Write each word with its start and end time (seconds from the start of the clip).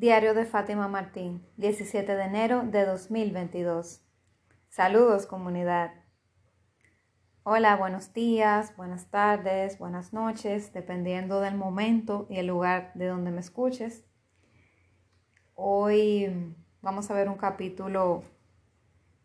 Diario 0.00 0.32
de 0.32 0.44
Fátima 0.44 0.86
Martín, 0.86 1.44
17 1.56 2.14
de 2.14 2.22
enero 2.22 2.62
de 2.62 2.86
2022. 2.86 4.00
Saludos 4.68 5.26
comunidad. 5.26 5.90
Hola, 7.42 7.74
buenos 7.74 8.12
días, 8.12 8.76
buenas 8.76 9.10
tardes, 9.10 9.76
buenas 9.80 10.12
noches, 10.12 10.72
dependiendo 10.72 11.40
del 11.40 11.56
momento 11.56 12.28
y 12.30 12.36
el 12.36 12.46
lugar 12.46 12.92
de 12.94 13.08
donde 13.08 13.32
me 13.32 13.40
escuches. 13.40 14.04
Hoy 15.56 16.54
vamos 16.80 17.10
a 17.10 17.14
ver 17.14 17.28
un 17.28 17.36
capítulo 17.36 18.22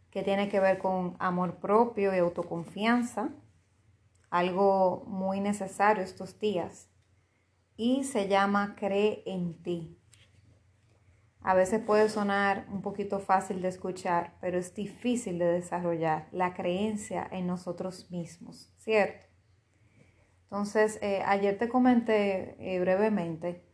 que 0.10 0.24
tiene 0.24 0.50
que 0.50 0.60
ver 0.60 0.80
con 0.80 1.16
amor 1.20 1.58
propio 1.58 2.16
y 2.16 2.18
autoconfianza, 2.18 3.30
algo 4.32 5.04
muy 5.06 5.40
necesario 5.40 6.04
estos 6.04 6.40
días, 6.40 6.90
y 7.78 8.06
se 8.06 8.28
llama 8.28 8.76
Cree 8.76 9.22
en 9.28 9.62
ti. 9.62 10.00
A 11.46 11.54
veces 11.54 11.82
puede 11.82 12.08
sonar 12.08 12.66
un 12.72 12.82
poquito 12.82 13.20
fácil 13.20 13.62
de 13.62 13.68
escuchar, 13.68 14.34
pero 14.40 14.58
es 14.58 14.74
difícil 14.74 15.40
de 15.40 15.46
desarrollar 15.46 16.30
la 16.32 16.54
creencia 16.54 17.28
en 17.32 17.48
nosotros 17.48 18.10
mismos, 18.12 18.72
¿cierto? 18.78 19.26
Entonces, 20.44 21.00
eh, 21.02 21.22
ayer 21.26 21.58
te 21.58 21.68
comenté 21.68 22.56
eh, 22.60 22.80
brevemente 22.80 23.68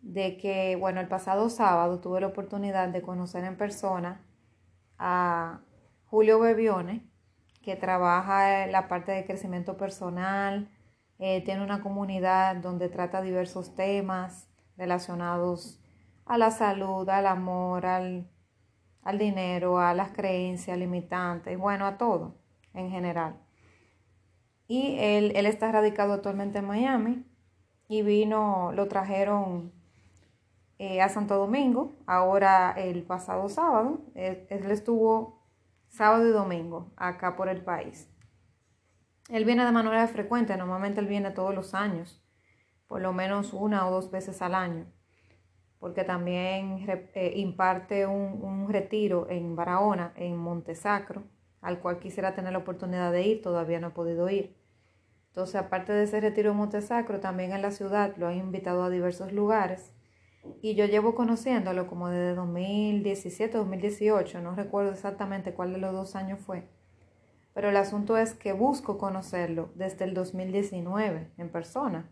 de 0.00 0.36
que, 0.36 0.76
bueno, 0.76 1.00
el 1.00 1.08
pasado 1.08 1.48
sábado 1.48 1.98
tuve 2.00 2.20
la 2.20 2.26
oportunidad 2.26 2.88
de 2.88 3.00
conocer 3.00 3.44
en 3.44 3.56
persona 3.56 4.26
a 4.98 5.62
Julio 6.04 6.38
Bebione, 6.40 7.08
que 7.62 7.74
trabaja 7.76 8.64
en 8.64 8.72
la 8.72 8.86
parte 8.86 9.12
de 9.12 9.24
crecimiento 9.24 9.78
personal, 9.78 10.70
eh, 11.18 11.42
tiene 11.42 11.64
una 11.64 11.80
comunidad 11.80 12.56
donde 12.56 12.90
trata 12.90 13.22
diversos 13.22 13.74
temas 13.74 14.48
relacionados 14.76 15.80
a 16.28 16.36
la 16.36 16.50
salud, 16.50 17.08
al 17.08 17.26
amor, 17.26 17.86
al, 17.86 18.28
dinero, 19.18 19.78
a 19.78 19.94
las 19.94 20.12
creencias 20.12 20.76
limitantes, 20.76 21.58
bueno, 21.58 21.86
a 21.86 21.96
todo 21.96 22.36
en 22.74 22.90
general. 22.90 23.40
Y 24.66 24.96
él, 24.98 25.32
él 25.34 25.46
está 25.46 25.72
radicado 25.72 26.12
actualmente 26.12 26.58
en 26.58 26.66
Miami 26.66 27.24
y 27.88 28.02
vino, 28.02 28.72
lo 28.74 28.86
trajeron 28.86 29.72
eh, 30.78 31.00
a 31.00 31.08
Santo 31.08 31.36
Domingo, 31.38 31.94
ahora 32.06 32.72
el 32.76 33.02
pasado 33.04 33.48
sábado. 33.48 34.02
Él, 34.14 34.46
él, 34.50 34.70
estuvo 34.70 35.42
sábado 35.88 36.28
y 36.28 36.30
domingo 36.30 36.92
acá 36.96 37.34
por 37.34 37.48
el 37.48 37.64
país. 37.64 38.10
Él 39.30 39.46
viene 39.46 39.64
de 39.64 39.72
manera 39.72 40.06
frecuente, 40.08 40.54
normalmente 40.58 41.00
él 41.00 41.06
viene 41.06 41.30
todos 41.30 41.54
los 41.54 41.72
años, 41.72 42.22
por 42.86 43.00
lo 43.00 43.14
menos 43.14 43.54
una 43.54 43.88
o 43.88 43.90
dos 43.90 44.10
veces 44.10 44.42
al 44.42 44.54
año 44.54 44.86
porque 45.78 46.04
también 46.04 46.84
eh, 46.88 47.32
imparte 47.36 48.06
un, 48.06 48.68
retiro 48.68 49.28
en 49.30 49.54
Barahona, 49.54 50.12
en 50.16 50.36
Montesacro, 50.36 51.22
al 51.60 51.80
cual 51.80 51.98
quisiera 51.98 52.34
tener 52.34 52.52
la 52.52 52.58
oportunidad 52.58 53.12
de 53.12 53.22
ir, 53.22 53.42
todavía 53.42 53.80
no 53.80 53.88
he 53.88 53.92
podido 53.92 54.28
ir. 54.28 54.56
Entonces, 55.28 55.56
aparte 55.56 55.92
de 55.92 56.04
ese 56.04 56.20
retiro 56.20 56.50
en 56.50 56.56
Montesacro, 56.56 57.20
también 57.20 57.52
en 57.52 57.62
la 57.62 57.70
ciudad 57.70 58.16
lo 58.16 58.26
han 58.26 58.36
invitado 58.36 58.82
a 58.82 58.90
diversos 58.90 59.32
lugares. 59.32 59.94
Y 60.62 60.74
yo 60.74 60.86
llevo 60.86 61.14
conociéndolo 61.14 61.86
como 61.86 62.08
desde 62.08 62.34
2017, 62.34 63.58
2018, 63.58 64.40
no 64.40 64.54
recuerdo 64.54 64.92
exactamente 64.92 65.54
cuál 65.54 65.72
de 65.72 65.78
los 65.78 65.92
dos 65.92 66.16
años 66.16 66.40
fue. 66.40 66.68
Pero 67.54 67.70
el 67.70 67.76
asunto 67.76 68.16
es 68.16 68.34
que 68.34 68.52
busco 68.52 68.98
conocerlo 68.98 69.70
desde 69.74 70.04
el 70.04 70.14
2019 70.14 71.32
en 71.36 71.50
persona. 71.50 72.10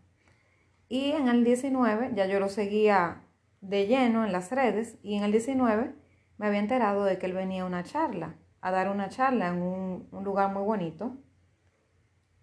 Y 0.89 1.11
en 1.11 1.27
el 1.27 1.43
19 1.43 2.11
ya 2.15 2.27
yo 2.27 2.39
lo 2.39 2.49
seguía 2.49 3.26
de 3.61 3.87
lleno 3.87 4.25
en 4.25 4.31
las 4.31 4.51
redes 4.51 4.97
y 5.01 5.15
en 5.15 5.23
el 5.23 5.31
19 5.31 5.95
me 6.37 6.47
había 6.47 6.59
enterado 6.59 7.03
de 7.03 7.17
que 7.17 7.25
él 7.25 7.33
venía 7.33 7.63
a 7.63 7.65
una 7.65 7.83
charla, 7.83 8.35
a 8.61 8.71
dar 8.71 8.89
una 8.89 9.09
charla 9.09 9.47
en 9.47 9.61
un, 9.61 10.07
lugar 10.23 10.53
muy 10.53 10.63
bonito. 10.63 11.17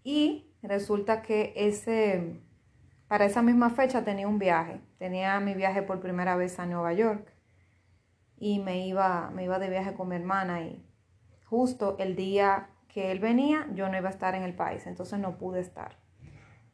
Y 0.03 0.55
resulta 0.63 1.23
que 1.23 1.53
ese, 1.57 2.43
para 3.09 3.25
esa 3.25 3.43
misma 3.43 3.71
fecha 3.71 4.05
tenía 4.05 4.29
un 4.29 4.39
viaje, 4.39 4.81
tenía 4.99 5.39
mi 5.41 5.55
viaje 5.55 5.83
por 5.83 6.01
primera 6.01 6.37
vez 6.37 6.59
a 6.59 6.67
Nueva 6.67 6.93
York 6.93 7.33
y 8.37 8.59
me 8.59 8.87
iba, 8.87 9.31
me 9.31 9.45
iba 9.45 9.59
de 9.59 9.71
viaje 9.71 9.95
con 9.95 10.09
mi 10.09 10.17
hermana 10.17 10.63
y 10.63 10.85
justo 11.47 11.97
el 11.99 12.17
día 12.17 12.71
que 12.89 13.11
él 13.11 13.21
venía 13.21 13.67
yo 13.75 13.89
no 13.89 13.97
iba 13.97 14.09
a 14.09 14.13
estar 14.13 14.35
en 14.35 14.43
el 14.43 14.55
país, 14.55 14.87
entonces 14.87 15.19
no 15.19 15.39
pude 15.39 15.61
estar. 15.61 15.99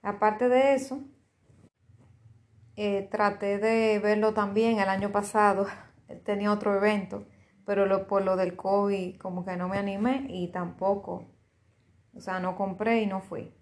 Aparte 0.02 0.48
de 0.48 0.74
eso, 0.74 1.02
eh, 2.82 3.06
traté 3.10 3.58
de 3.58 3.98
verlo 3.98 4.32
también 4.32 4.78
el 4.78 4.88
año 4.88 5.12
pasado, 5.12 5.66
tenía 6.24 6.50
otro 6.50 6.74
evento, 6.74 7.26
pero 7.66 8.06
por 8.06 8.24
lo 8.24 8.36
del 8.36 8.56
COVID 8.56 9.18
como 9.18 9.44
que 9.44 9.54
no 9.58 9.68
me 9.68 9.76
animé 9.76 10.24
y 10.30 10.48
tampoco, 10.48 11.26
o 12.14 12.20
sea, 12.22 12.40
no 12.40 12.56
compré 12.56 13.02
y 13.02 13.06
no 13.06 13.20
fui. 13.20 13.52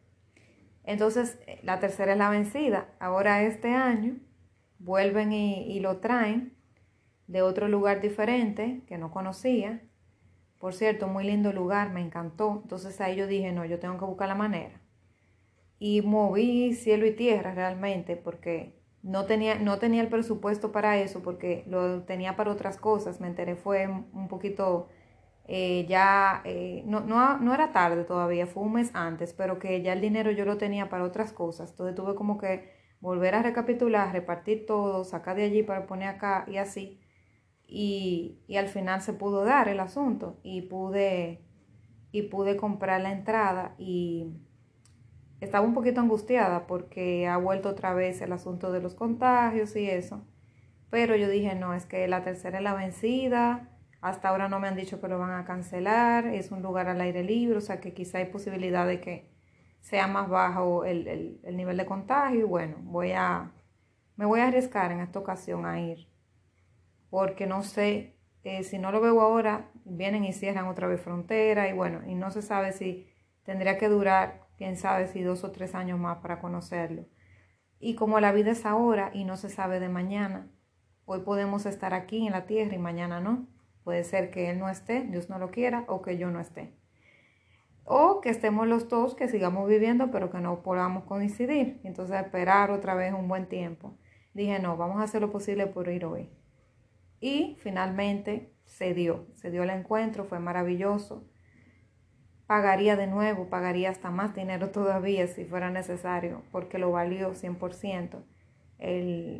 Entonces, 0.84 1.36
eh, 1.48 1.58
la 1.64 1.80
tercera 1.80 2.12
es 2.12 2.18
la 2.18 2.30
vencida. 2.30 2.94
Ahora 3.00 3.42
este 3.42 3.74
año 3.74 4.18
vuelven 4.78 5.32
y, 5.32 5.64
y 5.64 5.80
lo 5.80 5.96
traen 5.96 6.56
de 7.26 7.42
otro 7.42 7.66
lugar 7.66 8.00
diferente 8.00 8.84
que 8.86 8.98
no 8.98 9.10
conocía. 9.10 9.82
Por 10.60 10.74
cierto, 10.74 11.08
muy 11.08 11.24
lindo 11.24 11.52
lugar, 11.52 11.90
me 11.90 12.02
encantó. 12.02 12.60
Entonces 12.62 13.00
ahí 13.00 13.16
yo 13.16 13.26
dije, 13.26 13.50
no, 13.50 13.64
yo 13.64 13.80
tengo 13.80 13.98
que 13.98 14.04
buscar 14.04 14.28
la 14.28 14.36
manera. 14.36 14.80
Y 15.80 16.02
moví 16.02 16.72
cielo 16.74 17.04
y 17.04 17.16
tierra 17.16 17.52
realmente 17.52 18.14
porque 18.14 18.77
no 19.02 19.26
tenía, 19.26 19.58
no 19.58 19.78
tenía 19.78 20.02
el 20.02 20.08
presupuesto 20.08 20.72
para 20.72 20.98
eso 20.98 21.22
porque 21.22 21.64
lo 21.66 22.02
tenía 22.02 22.36
para 22.36 22.50
otras 22.50 22.78
cosas. 22.78 23.20
Me 23.20 23.28
enteré 23.28 23.56
fue 23.56 23.86
un 23.88 24.28
poquito 24.28 24.88
eh, 25.50 25.86
ya, 25.88 26.42
eh, 26.44 26.82
no, 26.86 27.00
no, 27.00 27.38
no, 27.38 27.54
era 27.54 27.72
tarde 27.72 28.04
todavía, 28.04 28.46
fue 28.46 28.62
un 28.64 28.74
mes 28.74 28.90
antes, 28.94 29.32
pero 29.32 29.58
que 29.58 29.80
ya 29.82 29.94
el 29.94 30.02
dinero 30.02 30.30
yo 30.30 30.44
lo 30.44 30.58
tenía 30.58 30.90
para 30.90 31.04
otras 31.04 31.32
cosas. 31.32 31.70
Entonces 31.70 31.96
tuve 31.96 32.14
como 32.14 32.36
que 32.38 32.70
volver 33.00 33.34
a 33.34 33.42
recapitular, 33.42 34.12
repartir 34.12 34.66
todo, 34.66 35.04
sacar 35.04 35.36
de 35.36 35.44
allí 35.44 35.62
para 35.62 35.86
poner 35.86 36.08
acá 36.08 36.44
y 36.48 36.58
así. 36.58 37.00
Y, 37.66 38.40
y 38.46 38.56
al 38.56 38.68
final 38.68 39.00
se 39.02 39.14
pudo 39.14 39.44
dar 39.44 39.68
el 39.68 39.80
asunto 39.80 40.38
y 40.42 40.62
pude, 40.62 41.42
y 42.12 42.22
pude 42.22 42.56
comprar 42.58 43.00
la 43.00 43.12
entrada 43.12 43.74
y 43.78 44.26
estaba 45.40 45.66
un 45.66 45.74
poquito 45.74 46.00
angustiada 46.00 46.66
porque 46.66 47.28
ha 47.28 47.36
vuelto 47.36 47.68
otra 47.68 47.94
vez 47.94 48.20
el 48.20 48.32
asunto 48.32 48.72
de 48.72 48.80
los 48.80 48.94
contagios 48.94 49.74
y 49.76 49.88
eso. 49.88 50.26
Pero 50.90 51.16
yo 51.16 51.28
dije, 51.28 51.54
no, 51.54 51.74
es 51.74 51.86
que 51.86 52.08
la 52.08 52.22
tercera 52.22 52.58
es 52.58 52.64
la 52.64 52.74
vencida. 52.74 53.68
Hasta 54.00 54.28
ahora 54.28 54.48
no 54.48 54.58
me 54.60 54.68
han 54.68 54.76
dicho 54.76 55.00
que 55.00 55.08
lo 55.08 55.18
van 55.18 55.32
a 55.32 55.44
cancelar. 55.44 56.26
Es 56.26 56.50
un 56.50 56.62
lugar 56.62 56.88
al 56.88 57.00
aire 57.00 57.22
libre, 57.22 57.58
o 57.58 57.60
sea 57.60 57.80
que 57.80 57.92
quizá 57.92 58.18
hay 58.18 58.26
posibilidad 58.26 58.86
de 58.86 59.00
que 59.00 59.30
sea 59.80 60.06
más 60.08 60.28
bajo 60.28 60.84
el, 60.84 61.40
nivel 61.52 61.76
de 61.76 61.86
contagio. 61.86 62.40
Y 62.40 62.44
bueno, 62.44 62.76
voy 62.80 63.12
a, 63.12 63.52
me 64.16 64.24
voy 64.24 64.40
a 64.40 64.48
arriescar 64.48 64.92
en 64.92 65.00
esta 65.00 65.18
ocasión 65.18 65.66
a 65.66 65.80
ir. 65.80 66.08
Porque 67.10 67.46
no 67.46 67.62
sé, 67.62 68.16
eh, 68.44 68.64
si 68.64 68.78
no 68.78 68.92
lo 68.92 69.00
veo 69.00 69.20
ahora, 69.20 69.70
vienen 69.84 70.24
y 70.24 70.32
cierran 70.32 70.66
otra 70.66 70.88
vez 70.88 71.00
frontera. 71.00 71.68
Y 71.68 71.74
bueno, 71.74 72.00
y 72.08 72.14
no 72.14 72.30
se 72.30 72.42
sabe 72.42 72.72
si 72.72 73.08
tendría 73.44 73.78
que 73.78 73.88
durar 73.88 74.47
quién 74.58 74.76
sabe 74.76 75.06
si 75.06 75.22
dos 75.22 75.44
o 75.44 75.52
tres 75.52 75.74
años 75.74 75.98
más 75.98 76.18
para 76.18 76.40
conocerlo. 76.40 77.06
Y 77.78 77.94
como 77.94 78.18
la 78.18 78.32
vida 78.32 78.50
es 78.50 78.66
ahora 78.66 79.12
y 79.14 79.24
no 79.24 79.36
se 79.36 79.48
sabe 79.48 79.78
de 79.78 79.88
mañana, 79.88 80.50
hoy 81.04 81.20
podemos 81.20 81.64
estar 81.64 81.94
aquí 81.94 82.26
en 82.26 82.32
la 82.32 82.44
tierra 82.44 82.74
y 82.74 82.78
mañana 82.78 83.20
no. 83.20 83.46
Puede 83.84 84.02
ser 84.04 84.30
que 84.30 84.50
Él 84.50 84.58
no 84.58 84.68
esté, 84.68 85.02
Dios 85.02 85.30
no 85.30 85.38
lo 85.38 85.50
quiera, 85.50 85.84
o 85.86 86.02
que 86.02 86.18
yo 86.18 86.30
no 86.30 86.40
esté. 86.40 86.74
O 87.84 88.20
que 88.20 88.28
estemos 88.28 88.66
los 88.66 88.88
dos, 88.88 89.14
que 89.14 89.28
sigamos 89.28 89.66
viviendo, 89.66 90.10
pero 90.10 90.28
que 90.28 90.40
no 90.40 90.62
podamos 90.62 91.04
coincidir. 91.04 91.80
Entonces 91.84 92.20
esperar 92.20 92.70
otra 92.70 92.94
vez 92.94 93.14
un 93.14 93.28
buen 93.28 93.46
tiempo. 93.46 93.96
Dije, 94.34 94.58
no, 94.58 94.76
vamos 94.76 95.00
a 95.00 95.04
hacer 95.04 95.22
lo 95.22 95.30
posible 95.30 95.68
por 95.68 95.88
ir 95.88 96.04
hoy. 96.04 96.28
Y 97.20 97.56
finalmente 97.62 98.52
se 98.64 98.92
dio, 98.92 99.26
se 99.34 99.50
dio 99.50 99.62
el 99.62 99.70
encuentro, 99.70 100.24
fue 100.24 100.40
maravilloso 100.40 101.24
pagaría 102.48 102.96
de 102.96 103.06
nuevo, 103.06 103.50
pagaría 103.50 103.90
hasta 103.90 104.10
más 104.10 104.34
dinero 104.34 104.70
todavía 104.70 105.26
si 105.26 105.44
fuera 105.44 105.70
necesario, 105.70 106.42
porque 106.50 106.78
lo 106.78 106.90
valió 106.90 107.34
100%. 107.34 108.24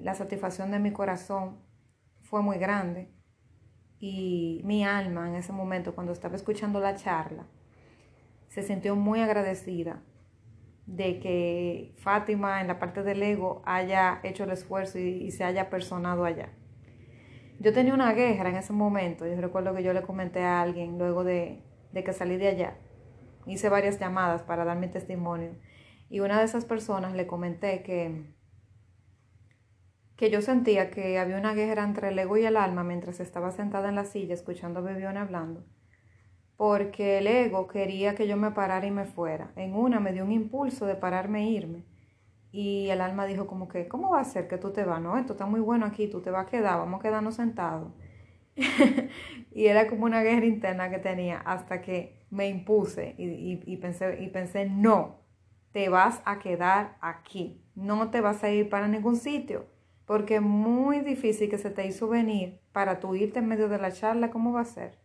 la 0.02 0.14
satisfacción 0.14 0.70
de 0.70 0.78
mi 0.78 0.92
corazón 0.92 1.56
fue 2.20 2.42
muy 2.42 2.58
grande 2.58 3.08
y 3.98 4.60
mi 4.64 4.84
alma 4.84 5.26
en 5.26 5.36
ese 5.36 5.52
momento, 5.52 5.94
cuando 5.94 6.12
estaba 6.12 6.36
escuchando 6.36 6.80
la 6.80 6.96
charla, 6.96 7.46
se 8.48 8.62
sintió 8.62 8.94
muy 8.94 9.20
agradecida 9.20 10.02
de 10.84 11.18
que 11.18 11.94
Fátima 11.96 12.60
en 12.60 12.66
la 12.66 12.78
parte 12.78 13.02
del 13.02 13.22
ego 13.22 13.62
haya 13.64 14.20
hecho 14.22 14.44
el 14.44 14.50
esfuerzo 14.50 14.98
y, 14.98 15.30
se 15.30 15.44
haya 15.44 15.70
personado 15.70 16.26
allá. 16.26 16.50
Yo 17.58 17.72
tenía 17.72 17.94
una 17.94 18.12
guerra 18.12 18.50
en 18.50 18.56
ese 18.56 18.74
momento, 18.74 19.26
yo 19.26 19.40
recuerdo 19.40 19.74
que 19.74 19.82
yo 19.82 19.94
le 19.94 20.02
comenté 20.02 20.42
a 20.42 20.60
alguien 20.60 20.98
luego 20.98 21.24
de 21.24 21.62
que 21.92 22.12
salí 22.12 22.36
de 22.36 22.48
allá, 22.48 22.76
hice 23.48 23.68
varias 23.68 23.98
llamadas 23.98 24.42
para 24.42 24.64
dar 24.64 24.78
mi 24.78 24.88
testimonio 24.88 25.56
y 26.10 26.20
una 26.20 26.38
de 26.38 26.44
esas 26.44 26.64
personas 26.64 27.14
le 27.14 27.26
comenté 27.26 27.82
que 27.82 28.38
que 30.18 30.30
yo 30.30 30.42
sentía 30.42 30.90
que 30.90 31.16
había 31.18 31.38
una 31.38 31.54
guerra 31.54 31.84
entre 31.84 32.08
el 32.08 32.18
ego 32.18 32.36
y 32.36 32.44
el 32.44 32.56
alma 32.56 32.82
mientras 32.82 33.20
estaba 33.20 33.52
sentada 33.52 33.88
en 33.88 33.94
la 33.94 34.04
silla 34.04 34.34
escuchando 34.34 34.80
a 34.80 34.82
Bebione 34.82 35.20
hablando, 35.20 35.64
porque 36.56 37.18
el 37.18 37.28
ego 37.28 37.68
quería 37.68 38.16
que 38.16 38.26
yo 38.26 38.36
me 38.36 38.50
parara 38.50 38.84
y 38.84 38.90
me 38.90 39.04
fuera. 39.04 39.52
En 39.54 39.76
una 39.76 40.00
me 40.00 40.12
dio 40.12 40.24
un 40.24 40.32
impulso 40.32 40.86
de 40.86 40.96
pararme 40.96 41.44
e 41.44 41.50
irme. 41.50 41.84
Y 42.50 42.88
el 42.88 43.00
alma 43.00 43.26
dijo 43.26 43.46
como 43.46 43.68
que, 43.68 43.86
¿cómo 43.86 44.10
va 44.10 44.20
a 44.20 44.24
ser 44.24 44.48
que 44.48 44.58
tú 44.58 44.72
te 44.72 44.82
vas? 44.84 45.00
No, 45.00 45.16
esto 45.16 45.34
está 45.34 45.46
muy 45.46 45.60
bueno 45.60 45.86
aquí, 45.86 46.08
tú 46.08 46.20
te 46.20 46.30
vas 46.32 46.46
a 46.46 46.50
quedar, 46.50 46.78
vamos 46.78 46.98
a 46.98 47.02
quedarnos 47.02 47.36
sentados. 47.36 47.92
y 49.52 49.66
era 49.66 49.86
como 49.86 50.04
una 50.04 50.22
guerra 50.22 50.46
interna 50.46 50.90
que 50.90 50.98
tenía 50.98 51.38
hasta 51.38 51.80
que 51.80 52.26
me 52.30 52.48
impuse 52.48 53.14
y, 53.18 53.76
pensé, 53.76 54.22
y 54.22 54.28
pensé, 54.28 54.68
no, 54.68 55.20
te 55.72 55.88
vas 55.88 56.20
a 56.24 56.38
quedar 56.38 56.96
aquí, 57.00 57.62
no 57.74 58.10
te 58.10 58.20
vas 58.20 58.42
a 58.44 58.50
ir 58.50 58.68
para 58.68 58.88
ningún 58.88 59.16
sitio, 59.16 59.66
porque 60.04 60.36
es 60.36 60.42
muy 60.42 61.00
difícil 61.00 61.48
que 61.48 61.58
se 61.58 61.70
te 61.70 61.86
hizo 61.86 62.08
venir 62.08 62.60
para 62.72 63.00
tú 63.00 63.14
irte 63.14 63.38
en 63.38 63.48
medio 63.48 63.68
de 63.68 63.78
la 63.78 63.92
charla, 63.92 64.30
¿cómo 64.30 64.52
va 64.52 64.60
a 64.62 64.64
ser? 64.64 64.98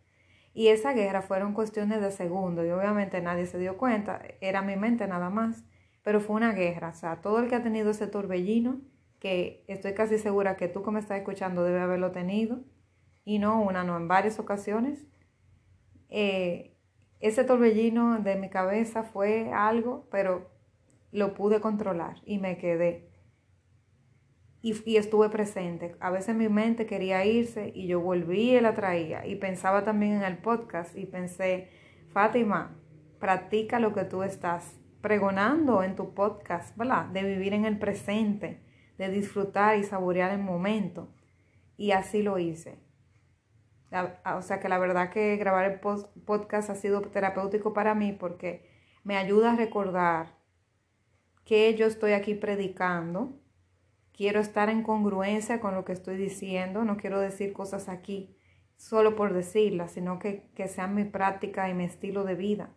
Y 0.52 0.68
esa 0.68 0.92
guerra 0.92 1.22
fueron 1.22 1.52
cuestiones 1.52 2.00
de 2.00 2.12
segundos 2.12 2.64
y 2.64 2.70
obviamente 2.70 3.20
nadie 3.20 3.46
se 3.46 3.58
dio 3.58 3.76
cuenta, 3.76 4.22
era 4.40 4.62
mi 4.62 4.76
mente 4.76 5.06
nada 5.06 5.30
más, 5.30 5.64
pero 6.02 6.20
fue 6.20 6.36
una 6.36 6.52
guerra, 6.52 6.90
o 6.90 6.94
sea, 6.94 7.20
todo 7.20 7.38
el 7.40 7.48
que 7.48 7.56
ha 7.56 7.62
tenido 7.62 7.90
ese 7.90 8.06
torbellino, 8.06 8.80
que 9.18 9.64
estoy 9.68 9.94
casi 9.94 10.18
segura 10.18 10.56
que 10.56 10.68
tú 10.68 10.82
que 10.82 10.90
me 10.90 11.00
estás 11.00 11.18
escuchando 11.18 11.64
debe 11.64 11.80
haberlo 11.80 12.12
tenido, 12.12 12.60
y 13.24 13.38
no 13.38 13.60
una, 13.60 13.84
no, 13.84 13.96
en 13.96 14.08
varias 14.08 14.38
ocasiones, 14.38 15.06
eh, 16.08 16.76
ese 17.20 17.44
torbellino 17.44 18.20
de 18.20 18.36
mi 18.36 18.50
cabeza 18.50 19.02
fue 19.02 19.50
algo, 19.52 20.06
pero 20.10 20.50
lo 21.10 21.34
pude 21.34 21.60
controlar 21.60 22.20
y 22.24 22.38
me 22.38 22.58
quedé 22.58 23.14
y, 24.64 24.96
estuve 24.96 25.28
presente. 25.28 25.94
A 26.00 26.10
veces 26.10 26.34
mi 26.34 26.48
mente 26.48 26.86
quería 26.86 27.22
irse 27.26 27.70
y 27.74 27.86
yo 27.86 28.00
volví 28.00 28.56
y 28.56 28.60
la 28.62 28.74
traía. 28.74 29.26
Y 29.26 29.36
pensaba 29.36 29.84
también 29.84 30.14
en 30.14 30.22
el 30.22 30.38
podcast 30.38 30.96
y 30.96 31.04
pensé, 31.04 31.68
Fátima, 32.14 32.74
practica 33.20 33.78
lo 33.78 33.92
que 33.92 34.04
tú 34.04 34.22
estás 34.22 34.80
pregonando 35.02 35.82
en 35.82 35.96
tu 35.96 36.14
podcast, 36.14 36.74
¿verdad? 36.78 37.04
De 37.06 37.22
vivir 37.22 37.52
en 37.52 37.66
el 37.66 37.78
presente, 37.78 38.62
de 38.96 39.10
disfrutar 39.10 39.76
y 39.76 39.84
saborear 39.84 40.30
el 40.30 40.40
momento. 40.40 41.12
Y 41.76 41.90
así 41.90 42.22
lo 42.22 42.38
hice. 42.38 42.78
O 44.36 44.42
sea 44.42 44.60
que 44.60 44.68
la 44.68 44.78
verdad 44.78 45.10
que 45.10 45.36
grabar 45.36 45.64
el 45.70 45.80
podcast 45.80 46.70
ha 46.70 46.74
sido 46.74 47.00
terapéutico 47.02 47.72
para 47.72 47.94
mí 47.94 48.12
porque 48.12 48.68
me 49.04 49.16
ayuda 49.16 49.52
a 49.52 49.56
recordar 49.56 50.38
que 51.44 51.74
yo 51.74 51.86
estoy 51.86 52.12
aquí 52.12 52.34
predicando, 52.34 53.38
quiero 54.12 54.40
estar 54.40 54.70
en 54.70 54.82
congruencia 54.82 55.60
con 55.60 55.74
lo 55.74 55.84
que 55.84 55.92
estoy 55.92 56.16
diciendo, 56.16 56.84
no 56.84 56.96
quiero 56.96 57.20
decir 57.20 57.52
cosas 57.52 57.88
aquí 57.88 58.36
solo 58.76 59.14
por 59.14 59.32
decirlas, 59.32 59.92
sino 59.92 60.18
que, 60.18 60.50
que 60.54 60.68
sean 60.68 60.94
mi 60.94 61.04
práctica 61.04 61.68
y 61.68 61.74
mi 61.74 61.84
estilo 61.84 62.24
de 62.24 62.34
vida. 62.34 62.70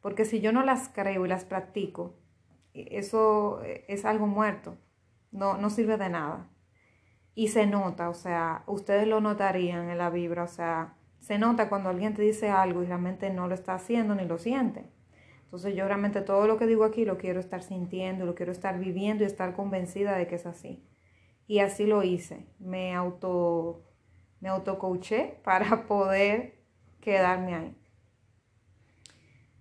Porque 0.00 0.24
si 0.24 0.40
yo 0.40 0.52
no 0.52 0.64
las 0.64 0.88
creo 0.88 1.24
y 1.26 1.28
las 1.28 1.44
practico, 1.44 2.18
eso 2.72 3.62
es 3.62 4.04
algo 4.04 4.26
muerto, 4.26 4.76
no, 5.30 5.56
no 5.56 5.70
sirve 5.70 5.96
de 5.96 6.08
nada. 6.08 6.50
Y 7.34 7.48
se 7.48 7.66
nota, 7.66 8.08
o 8.10 8.14
sea, 8.14 8.62
ustedes 8.66 9.08
lo 9.08 9.20
notarían 9.20 9.90
en 9.90 9.98
la 9.98 10.10
vibra, 10.10 10.44
o 10.44 10.48
sea, 10.48 10.94
se 11.18 11.38
nota 11.38 11.68
cuando 11.68 11.88
alguien 11.88 12.14
te 12.14 12.22
dice 12.22 12.50
algo 12.50 12.82
y 12.82 12.86
realmente 12.86 13.30
no 13.30 13.48
lo 13.48 13.54
está 13.54 13.74
haciendo 13.74 14.14
ni 14.14 14.24
lo 14.24 14.38
siente. 14.38 14.84
Entonces 15.54 15.74
yo 15.76 15.86
realmente 15.86 16.20
todo 16.20 16.46
lo 16.46 16.58
que 16.58 16.66
digo 16.66 16.84
aquí 16.84 17.04
lo 17.04 17.16
quiero 17.16 17.40
estar 17.40 17.62
sintiendo, 17.62 18.26
lo 18.26 18.34
quiero 18.34 18.52
estar 18.52 18.78
viviendo 18.78 19.24
y 19.24 19.26
estar 19.26 19.54
convencida 19.54 20.16
de 20.16 20.26
que 20.26 20.34
es 20.34 20.46
así. 20.46 20.84
Y 21.46 21.60
así 21.60 21.86
lo 21.86 22.02
hice. 22.02 22.46
Me 22.58 22.94
auto 22.94 23.84
me 24.40 24.48
autocoaché 24.48 25.38
para 25.44 25.86
poder 25.86 26.54
quedarme 27.00 27.54
ahí. 27.54 27.76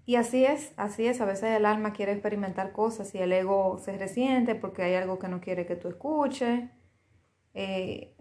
Y 0.05 0.15
así 0.15 0.43
es, 0.43 0.73
así 0.75 1.07
es. 1.07 1.21
A 1.21 1.25
veces 1.25 1.55
el 1.55 1.65
alma 1.65 1.93
quiere 1.93 2.11
experimentar 2.11 2.73
cosas 2.73 3.15
y 3.15 3.19
el 3.19 3.31
ego 3.31 3.77
se 3.77 3.97
resiente 3.97 4.55
porque 4.55 4.83
hay 4.83 4.95
algo 4.95 5.17
que 5.17 5.29
no 5.29 5.39
quiere 5.39 5.65
que 5.65 5.77
tú 5.77 5.87
escuches. 5.87 6.69
Eh, 7.53 8.15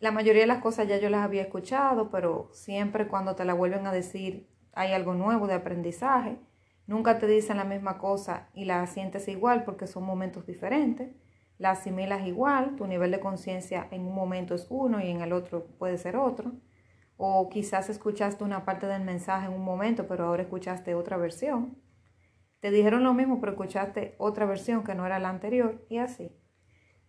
la 0.00 0.12
mayoría 0.12 0.42
de 0.42 0.46
las 0.46 0.62
cosas 0.62 0.88
ya 0.88 0.98
yo 0.98 1.10
las 1.10 1.24
había 1.24 1.42
escuchado, 1.42 2.10
pero 2.10 2.48
siempre 2.52 3.06
cuando 3.08 3.36
te 3.36 3.44
la 3.44 3.54
vuelven 3.54 3.86
a 3.86 3.92
decir 3.92 4.48
hay 4.72 4.92
algo 4.92 5.14
nuevo 5.14 5.46
de 5.46 5.54
aprendizaje. 5.54 6.38
Nunca 6.86 7.18
te 7.18 7.26
dicen 7.26 7.58
la 7.58 7.64
misma 7.64 7.98
cosa 7.98 8.48
y 8.54 8.64
la 8.64 8.86
sientes 8.86 9.28
igual 9.28 9.64
porque 9.64 9.86
son 9.86 10.04
momentos 10.04 10.46
diferentes. 10.46 11.10
La 11.58 11.72
asimilas 11.72 12.26
igual, 12.26 12.76
tu 12.76 12.86
nivel 12.86 13.10
de 13.10 13.20
conciencia 13.20 13.86
en 13.90 14.02
un 14.06 14.14
momento 14.14 14.54
es 14.54 14.66
uno 14.70 15.00
y 15.00 15.10
en 15.10 15.20
el 15.20 15.32
otro 15.32 15.66
puede 15.78 15.98
ser 15.98 16.16
otro. 16.16 16.52
O 17.18 17.50
quizás 17.50 17.90
escuchaste 17.90 18.42
una 18.44 18.64
parte 18.64 18.86
del 18.86 19.02
mensaje 19.04 19.46
en 19.46 19.52
un 19.52 19.64
momento, 19.64 20.06
pero 20.08 20.24
ahora 20.24 20.42
escuchaste 20.42 20.94
otra 20.94 21.18
versión. 21.18 21.76
Te 22.60 22.70
dijeron 22.70 23.04
lo 23.04 23.14
mismo, 23.14 23.40
pero 23.40 23.52
escuchaste 23.52 24.14
otra 24.18 24.46
versión 24.46 24.84
que 24.84 24.94
no 24.94 25.06
era 25.06 25.18
la 25.18 25.28
anterior 25.28 25.84
y 25.90 25.98
así. 25.98 26.32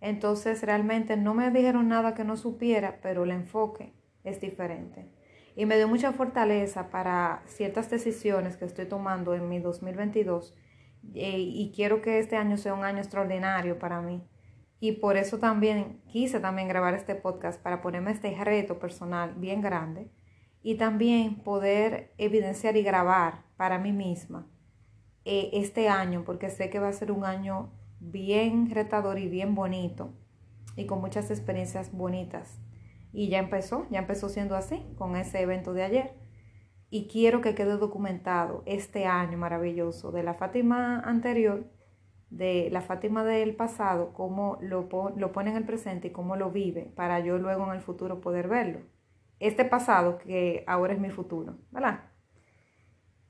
Entonces 0.01 0.63
realmente 0.63 1.15
no 1.15 1.33
me 1.33 1.49
dijeron 1.51 1.87
nada 1.87 2.13
que 2.13 2.25
no 2.25 2.35
supiera, 2.35 2.99
pero 3.01 3.23
el 3.23 3.31
enfoque 3.31 3.93
es 4.23 4.41
diferente 4.41 5.09
y 5.55 5.65
me 5.65 5.77
dio 5.77 5.87
mucha 5.87 6.13
fortaleza 6.13 6.89
para 6.89 7.43
ciertas 7.45 7.89
decisiones 7.89 8.57
que 8.57 8.65
estoy 8.65 8.85
tomando 8.85 9.33
en 9.33 9.49
mi 9.49 9.59
2022 9.59 10.55
eh, 11.13 11.39
y 11.39 11.71
quiero 11.75 12.01
que 12.01 12.19
este 12.19 12.37
año 12.37 12.57
sea 12.57 12.73
un 12.73 12.83
año 12.83 12.99
extraordinario 12.99 13.77
para 13.77 14.01
mí. 14.01 14.23
Y 14.79 14.93
por 14.93 15.17
eso 15.17 15.37
también 15.37 16.01
quise 16.07 16.39
también 16.39 16.67
grabar 16.67 16.93
este 16.93 17.15
podcast 17.15 17.61
para 17.61 17.81
ponerme 17.81 18.11
este 18.11 18.35
reto 18.43 18.79
personal 18.79 19.35
bien 19.35 19.61
grande 19.61 20.09
y 20.63 20.75
también 20.75 21.43
poder 21.43 22.13
evidenciar 22.17 22.77
y 22.77 22.83
grabar 22.83 23.43
para 23.57 23.77
mí 23.77 23.91
misma 23.91 24.47
eh, 25.25 25.49
este 25.53 25.89
año 25.89 26.23
porque 26.25 26.49
sé 26.49 26.69
que 26.69 26.79
va 26.79 26.87
a 26.87 26.93
ser 26.93 27.11
un 27.11 27.25
año 27.25 27.71
bien 28.01 28.69
retador 28.71 29.19
y 29.19 29.29
bien 29.29 29.55
bonito 29.55 30.13
y 30.75 30.85
con 30.85 30.99
muchas 30.99 31.31
experiencias 31.31 31.91
bonitas 31.91 32.59
y 33.13 33.29
ya 33.29 33.39
empezó, 33.39 33.87
ya 33.89 33.99
empezó 33.99 34.29
siendo 34.29 34.55
así 34.55 34.85
con 34.97 35.15
ese 35.15 35.41
evento 35.41 35.73
de 35.73 35.83
ayer. 35.83 36.13
Y 36.89 37.07
quiero 37.07 37.41
que 37.41 37.55
quede 37.55 37.77
documentado 37.77 38.63
este 38.65 39.05
año 39.05 39.37
maravilloso 39.37 40.11
de 40.11 40.23
la 40.23 40.33
Fátima 40.33 40.99
anterior, 40.99 41.65
de 42.29 42.69
la 42.71 42.81
Fátima 42.81 43.23
del 43.23 43.55
pasado, 43.55 44.13
cómo 44.13 44.57
lo, 44.61 44.89
lo 45.15 45.31
pone 45.31 45.51
en 45.51 45.57
el 45.57 45.65
presente 45.65 46.09
y 46.09 46.11
cómo 46.11 46.35
lo 46.35 46.51
vive, 46.51 46.91
para 46.95 47.19
yo 47.19 47.37
luego 47.37 47.65
en 47.65 47.75
el 47.75 47.81
futuro 47.81 48.19
poder 48.19 48.47
verlo. 48.47 48.79
Este 49.39 49.65
pasado 49.65 50.17
que 50.17 50.63
ahora 50.67 50.93
es 50.93 50.99
mi 50.99 51.09
futuro, 51.09 51.57
¿verdad? 51.71 52.01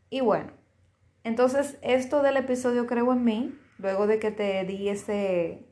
Y 0.10 0.22
bueno, 0.22 0.52
entonces 1.24 1.78
esto 1.82 2.22
del 2.22 2.38
episodio 2.38 2.88
Creo 2.88 3.14
en 3.14 3.24
mí, 3.24 3.60
luego 3.82 4.08
de 4.08 4.20
que 4.20 4.32
te 4.32 4.64
di 4.66 4.90
ese, 4.90 5.66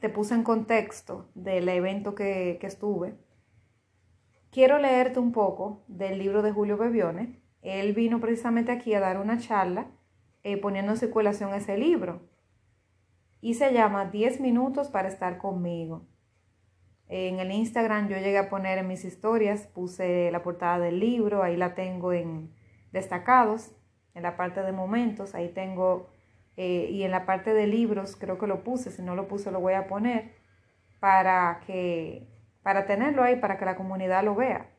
te 0.00 0.08
puse 0.08 0.34
en 0.34 0.44
contexto 0.44 1.28
del 1.34 1.68
evento 1.68 2.14
que, 2.14 2.58
que 2.60 2.66
estuve, 2.66 3.14
Quiero 4.54 4.78
leerte 4.78 5.18
un 5.18 5.32
poco 5.32 5.82
del 5.88 6.16
libro 6.16 6.40
de 6.40 6.52
Julio 6.52 6.76
Bebione. 6.76 7.40
Él 7.62 7.92
vino 7.92 8.20
precisamente 8.20 8.70
aquí 8.70 8.94
a 8.94 9.00
dar 9.00 9.18
una 9.18 9.36
charla 9.36 9.88
eh, 10.44 10.58
poniendo 10.58 10.92
en 10.92 10.98
circulación 10.98 11.52
ese 11.54 11.76
libro. 11.76 12.22
Y 13.40 13.54
se 13.54 13.72
llama 13.72 14.04
10 14.04 14.40
minutos 14.40 14.90
para 14.90 15.08
estar 15.08 15.38
conmigo. 15.38 16.06
En 17.08 17.40
el 17.40 17.50
Instagram 17.50 18.06
yo 18.06 18.16
llegué 18.16 18.38
a 18.38 18.48
poner 18.48 18.78
en 18.78 18.86
mis 18.86 19.04
historias, 19.04 19.66
puse 19.66 20.30
la 20.30 20.44
portada 20.44 20.78
del 20.78 21.00
libro, 21.00 21.42
ahí 21.42 21.56
la 21.56 21.74
tengo 21.74 22.12
en 22.12 22.54
destacados, 22.92 23.72
en 24.14 24.22
la 24.22 24.36
parte 24.36 24.62
de 24.62 24.70
momentos, 24.70 25.34
ahí 25.34 25.48
tengo, 25.48 26.10
eh, 26.56 26.88
y 26.90 27.02
en 27.02 27.10
la 27.10 27.26
parte 27.26 27.52
de 27.52 27.66
libros 27.66 28.16
creo 28.16 28.38
que 28.38 28.46
lo 28.46 28.62
puse, 28.62 28.90
si 28.90 29.02
no 29.02 29.16
lo 29.16 29.26
puse 29.28 29.50
lo 29.50 29.60
voy 29.60 29.74
a 29.74 29.86
poner 29.86 30.32
para 31.00 31.60
que 31.66 32.28
para 32.62 32.86
tenerlo 32.86 33.22
ahí, 33.22 33.36
para 33.36 33.58
que 33.58 33.66
la 33.66 33.76
comunidad 33.76 34.24
lo 34.24 34.34
vea. 34.34 34.70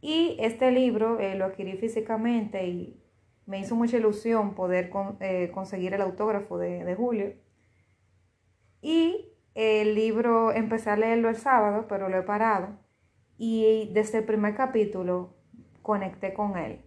Y 0.00 0.36
este 0.38 0.70
libro 0.70 1.18
eh, 1.18 1.34
lo 1.34 1.46
adquirí 1.46 1.76
físicamente 1.76 2.66
y 2.66 3.02
me 3.46 3.58
hizo 3.58 3.74
mucha 3.74 3.96
ilusión 3.96 4.54
poder 4.54 4.92
eh, 5.20 5.50
conseguir 5.52 5.92
el 5.94 6.02
autógrafo 6.02 6.56
de, 6.56 6.84
de, 6.84 6.94
Julio. 6.94 7.32
Y 8.80 9.32
el 9.54 9.94
libro 9.94 10.52
empecé 10.52 10.90
a 10.90 10.96
leerlo 10.96 11.28
el 11.28 11.36
sábado, 11.36 11.86
pero 11.88 12.08
lo 12.08 12.18
he 12.18 12.22
parado. 12.22 12.78
Y 13.38 13.90
desde 13.92 14.18
el 14.18 14.24
primer 14.24 14.54
capítulo 14.54 15.34
conecté 15.82 16.32
con 16.32 16.56
él. 16.56 16.83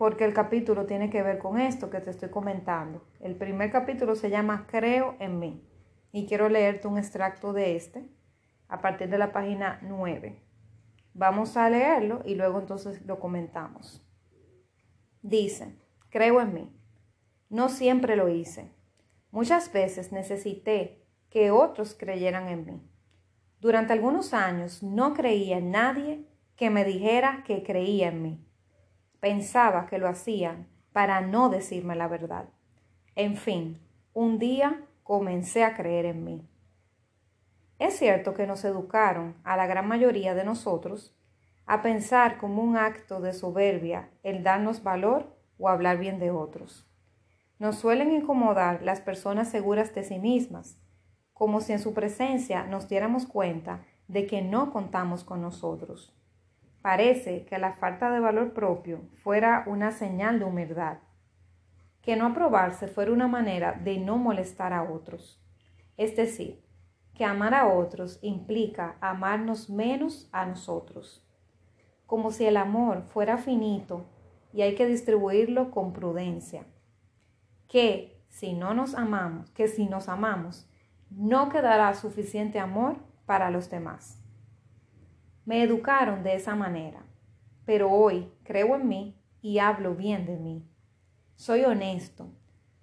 Porque 0.00 0.24
el 0.24 0.32
capítulo 0.32 0.86
tiene 0.86 1.10
que 1.10 1.22
ver 1.22 1.36
con 1.36 1.60
esto 1.60 1.90
que 1.90 2.00
te 2.00 2.08
estoy 2.08 2.30
comentando. 2.30 3.04
El 3.20 3.36
primer 3.36 3.70
capítulo 3.70 4.14
se 4.14 4.30
llama 4.30 4.66
Creo 4.66 5.14
en 5.18 5.38
mí 5.38 5.62
y 6.10 6.26
quiero 6.26 6.48
leerte 6.48 6.88
un 6.88 6.96
extracto 6.96 7.52
de 7.52 7.76
este 7.76 8.08
a 8.66 8.80
partir 8.80 9.10
de 9.10 9.18
la 9.18 9.30
página 9.30 9.78
9. 9.82 10.42
Vamos 11.12 11.58
a 11.58 11.68
leerlo 11.68 12.22
y 12.24 12.34
luego 12.34 12.60
entonces 12.60 13.04
lo 13.04 13.20
comentamos. 13.20 14.02
Dice, 15.20 15.78
creo 16.08 16.40
en 16.40 16.54
mí. 16.54 16.74
No 17.50 17.68
siempre 17.68 18.16
lo 18.16 18.30
hice. 18.30 18.72
Muchas 19.30 19.70
veces 19.70 20.12
necesité 20.12 21.04
que 21.28 21.50
otros 21.50 21.94
creyeran 21.94 22.48
en 22.48 22.64
mí. 22.64 22.90
Durante 23.60 23.92
algunos 23.92 24.32
años 24.32 24.82
no 24.82 25.12
creía 25.12 25.58
en 25.58 25.70
nadie 25.72 26.26
que 26.56 26.70
me 26.70 26.86
dijera 26.86 27.44
que 27.46 27.62
creía 27.62 28.08
en 28.08 28.22
mí. 28.22 28.49
Pensaba 29.20 29.86
que 29.86 29.98
lo 29.98 30.08
hacían 30.08 30.66
para 30.92 31.20
no 31.20 31.48
decirme 31.50 31.94
la 31.94 32.08
verdad. 32.08 32.48
En 33.14 33.36
fin, 33.36 33.80
un 34.12 34.38
día 34.38 34.82
comencé 35.02 35.62
a 35.64 35.76
creer 35.76 36.06
en 36.06 36.24
mí. 36.24 36.48
Es 37.78 37.96
cierto 37.96 38.34
que 38.34 38.46
nos 38.46 38.64
educaron, 38.64 39.36
a 39.44 39.56
la 39.56 39.66
gran 39.66 39.88
mayoría 39.88 40.34
de 40.34 40.44
nosotros, 40.44 41.16
a 41.66 41.82
pensar 41.82 42.38
como 42.38 42.62
un 42.62 42.76
acto 42.76 43.20
de 43.20 43.32
soberbia 43.32 44.10
el 44.22 44.42
darnos 44.42 44.82
valor 44.82 45.36
o 45.58 45.68
hablar 45.68 45.98
bien 45.98 46.18
de 46.18 46.30
otros. 46.30 46.86
Nos 47.58 47.76
suelen 47.76 48.12
incomodar 48.12 48.82
las 48.82 49.00
personas 49.00 49.50
seguras 49.50 49.94
de 49.94 50.02
sí 50.02 50.18
mismas, 50.18 50.78
como 51.32 51.60
si 51.60 51.72
en 51.72 51.78
su 51.78 51.94
presencia 51.94 52.64
nos 52.64 52.88
diéramos 52.88 53.26
cuenta 53.26 53.84
de 54.08 54.26
que 54.26 54.42
no 54.42 54.72
contamos 54.72 55.24
con 55.24 55.40
nosotros. 55.40 56.14
Parece 56.82 57.44
que 57.44 57.58
la 57.58 57.74
falta 57.74 58.10
de 58.10 58.20
valor 58.20 58.54
propio 58.54 59.02
fuera 59.22 59.64
una 59.66 59.90
señal 59.90 60.38
de 60.38 60.46
humildad, 60.46 60.98
que 62.00 62.16
no 62.16 62.26
aprobarse 62.26 62.88
fuera 62.88 63.12
una 63.12 63.28
manera 63.28 63.72
de 63.72 63.98
no 63.98 64.16
molestar 64.16 64.72
a 64.72 64.82
otros. 64.82 65.42
Es 65.98 66.16
decir, 66.16 66.64
que 67.14 67.26
amar 67.26 67.52
a 67.54 67.68
otros 67.68 68.18
implica 68.22 68.96
amarnos 69.02 69.68
menos 69.68 70.30
a 70.32 70.46
nosotros, 70.46 71.22
como 72.06 72.30
si 72.30 72.46
el 72.46 72.56
amor 72.56 73.02
fuera 73.02 73.36
finito 73.36 74.06
y 74.54 74.62
hay 74.62 74.74
que 74.74 74.86
distribuirlo 74.86 75.70
con 75.70 75.92
prudencia, 75.92 76.64
que 77.68 78.24
si 78.30 78.54
no 78.54 78.72
nos 78.72 78.94
amamos, 78.94 79.50
que 79.50 79.68
si 79.68 79.86
nos 79.86 80.08
amamos, 80.08 80.66
no 81.10 81.50
quedará 81.50 81.92
suficiente 81.94 82.58
amor 82.58 82.96
para 83.26 83.50
los 83.50 83.68
demás. 83.68 84.19
Me 85.44 85.62
educaron 85.62 86.22
de 86.22 86.34
esa 86.34 86.54
manera, 86.54 87.02
pero 87.64 87.90
hoy 87.90 88.30
creo 88.44 88.76
en 88.76 88.88
mí 88.88 89.20
y 89.40 89.58
hablo 89.58 89.94
bien 89.94 90.26
de 90.26 90.36
mí. 90.36 90.68
Soy 91.34 91.64
honesto, 91.64 92.30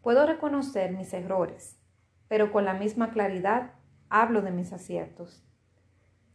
puedo 0.01 0.25
reconocer 0.25 0.91
mis 0.91 1.13
errores, 1.13 1.79
pero 2.27 2.51
con 2.51 2.65
la 2.65 2.73
misma 2.73 3.11
claridad 3.11 3.73
hablo 4.09 4.41
de 4.41 4.51
mis 4.51 4.73
aciertos. 4.73 5.43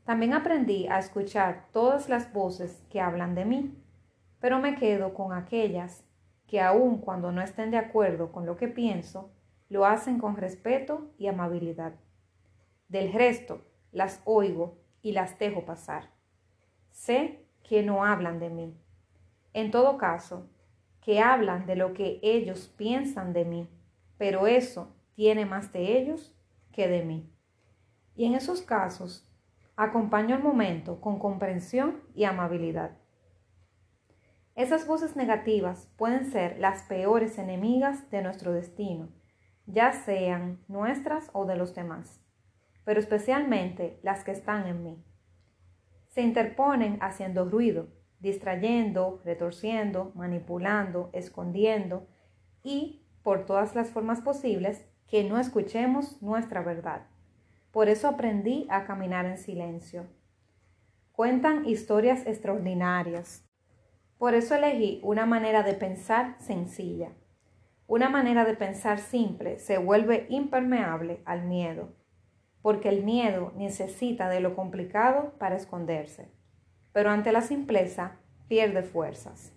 También 0.05 0.33
aprendí 0.33 0.87
a 0.87 0.99
escuchar 0.99 1.69
todas 1.73 2.09
las 2.09 2.33
voces 2.33 2.85
que 2.88 3.00
hablan 3.00 3.35
de 3.35 3.45
mí, 3.45 3.83
pero 4.41 4.61
me 4.61 4.76
quedo 4.76 5.14
con 5.14 5.33
aquellas 5.33 6.05
que 6.47 6.61
aun 6.61 6.99
cuando 6.99 7.33
no 7.33 7.41
estén 7.41 7.71
de 7.71 7.79
acuerdo 7.79 8.31
con 8.31 8.47
lo 8.47 8.57
que 8.57 8.69
pienso, 8.69 9.33
lo 9.69 9.87
hacen 9.87 10.19
con 10.19 10.37
respeto 10.37 11.11
y 11.19 11.26
amabilidad. 11.26 11.95
Del 12.88 13.12
resto, 13.12 13.62
las 13.91 14.21
oigo 14.25 14.82
y 15.02 15.12
las 15.12 15.38
dejo 15.38 15.64
pasar. 15.64 16.11
Sé 16.90 17.44
que 17.62 17.82
no 17.82 18.04
hablan 18.04 18.38
de 18.38 18.49
mí. 18.49 18.76
En 19.52 19.71
todo 19.71 19.99
caso, 19.99 20.49
que 21.00 21.21
hablan 21.21 21.66
de 21.66 21.76
lo 21.76 21.92
que 21.92 22.21
ellos 22.23 22.73
piensan 22.76 23.32
de 23.32 23.44
mí, 23.44 23.68
pero 24.16 24.47
eso 24.47 24.94
tiene 25.14 25.44
más 25.44 25.73
de 25.73 25.99
ellos 25.99 26.35
que 26.73 26.88
de 26.88 27.02
mí. 27.02 27.28
Y 28.14 28.25
en 28.26 28.35
esos 28.35 28.62
casos, 28.62 29.28
acompaño 29.76 30.37
el 30.37 30.42
momento 30.42 31.00
con 31.00 31.18
comprensión 31.18 32.02
y 32.14 32.25
amabilidad. 32.25 32.97
Esas 34.54 34.87
voces 34.87 35.16
negativas 35.16 35.90
pueden 35.97 36.30
ser 36.30 36.59
las 36.59 36.82
peores 36.82 37.38
enemigas 37.38 38.11
de 38.11 38.23
nuestro 38.23 38.52
destino 38.52 39.09
ya 39.66 39.92
sean 39.92 40.61
nuestras 40.68 41.30
o 41.32 41.47
de 41.47 41.56
los 41.56 41.75
demás, 41.75 42.21
pero 42.85 43.01
especialmente 43.01 43.99
las 44.03 44.25
que 44.25 44.33
están 44.33 44.67
en 44.67 44.83
mí. 44.83 45.05
Se 46.09 46.23
interponen 46.23 46.99
haciendo 47.01 47.45
ruido, 47.45 47.89
distrayendo, 48.21 49.21
retorciendo, 49.25 50.12
manipulando, 50.15 51.11
escondiendo 51.12 52.07
y, 52.62 53.07
por 53.23 53.47
todas 53.47 53.75
las 53.75 53.91
formas 53.91 54.21
posibles, 54.21 54.87
que 55.07 55.25
no 55.25 55.39
escuchemos 55.39 56.21
nuestra 56.23 56.62
verdad. 56.62 57.07
Por 57.71 57.89
eso 57.89 58.09
aprendí 58.09 58.67
a 58.71 58.85
caminar 58.85 59.27
en 59.27 59.39
silencio. 59.39 60.07
Cuentan 61.12 61.67
historias 61.67 62.27
extraordinarias. 62.27 63.49
Por 64.19 64.35
eso 64.35 64.55
elegí 64.55 65.01
una 65.03 65.27
manera 65.27 65.62
de 65.62 65.75
pensar 65.75 66.37
sencilla 66.39 67.12
una 67.93 68.09
manera 68.09 68.47
de 68.47 68.55
pensar 68.55 69.01
simple 69.01 69.59
se 69.59 69.77
vuelve 69.77 70.27
impermeable 70.31 71.21
al 71.27 71.45
miedo, 71.45 71.93
porque 72.62 72.88
el 72.88 73.04
miedo 73.04 73.52
necesita 73.57 74.28
de 74.28 74.40
lo 74.40 74.54
complicado 74.54 75.35
para 75.38 75.57
esconderse, 75.57 76.33
pero 76.92 77.11
ante 77.11 77.33
la 77.33 77.42
simpleza 77.42 78.21
pierde 78.49 78.83
fuerzas. 78.83 79.52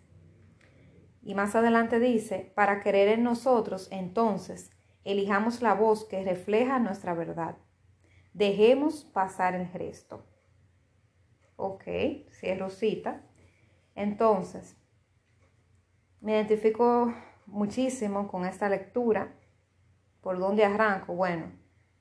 Y 1.22 1.34
más 1.36 1.56
adelante 1.56 2.00
dice, 2.00 2.52
para 2.56 2.82
creer 2.82 3.10
en 3.10 3.24
nosotros, 3.24 3.88
entonces, 3.92 4.72
elijamos 5.04 5.62
la 5.62 5.74
voz 5.74 6.06
que 6.06 6.24
refleja 6.24 6.80
nuestra 6.80 7.14
verdad. 7.14 7.58
Dejemos 8.34 9.06
pasar 9.06 9.56
el 9.56 9.72
resto. 9.72 10.26
Ok, 11.56 11.84
cierro 12.32 12.70
cita. 12.70 13.24
Entonces, 13.96 14.76
me 16.22 16.34
identifico 16.34 17.14
muchísimo 17.46 18.28
con 18.28 18.46
esta 18.46 18.68
lectura. 18.68 19.36
¿Por 20.22 20.40
dónde 20.40 20.66
arranco? 20.66 21.14
Bueno, 21.14 21.52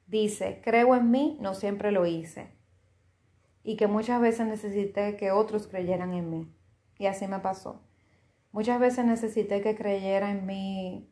dice, 0.07 0.61
creo 0.63 0.95
en 0.95 1.11
mí, 1.11 1.39
no 1.41 1.55
siempre 1.55 1.93
lo 1.93 2.07
hice. 2.07 2.53
Y 3.63 3.77
que 3.77 3.87
muchas 3.87 4.21
veces 4.21 4.47
necesité 4.47 5.17
que 5.17 5.31
otros 5.31 5.67
creyeran 5.67 6.13
en 6.13 6.31
mí. 6.31 6.53
Y 6.99 7.07
así 7.07 7.27
me 7.27 7.39
pasó. 7.41 7.81
Muchas 8.53 8.79
veces 8.79 9.05
necesité 9.05 9.63
que 9.63 9.75
creyera 9.75 10.31
en 10.31 10.47
mí, 10.47 11.11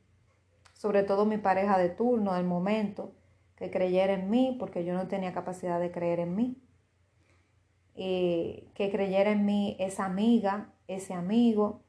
sobre 0.74 1.02
todo 1.02 1.24
mi 1.24 1.38
pareja 1.38 1.78
de 1.78 1.88
turno, 1.88 2.34
del 2.34 2.44
momento, 2.44 3.14
que 3.56 3.70
creyera 3.70 4.12
en 4.12 4.30
mí 4.30 4.56
porque 4.58 4.84
yo 4.84 4.94
no 4.94 5.08
tenía 5.08 5.32
capacidad 5.32 5.80
de 5.80 5.90
creer 5.90 6.20
en 6.20 6.36
mí. 6.36 6.62
Y 7.94 8.68
que 8.74 8.90
creyera 8.90 9.32
en 9.32 9.44
mí 9.44 9.76
esa 9.80 10.04
amiga, 10.04 10.72
ese 10.86 11.14
amigo, 11.14 11.82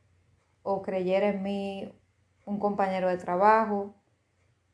o 0.63 0.81
creyera 0.81 1.29
en 1.29 1.43
mí 1.43 1.93
un 2.45 2.59
compañero 2.59 3.09
de 3.09 3.17
trabajo 3.17 3.95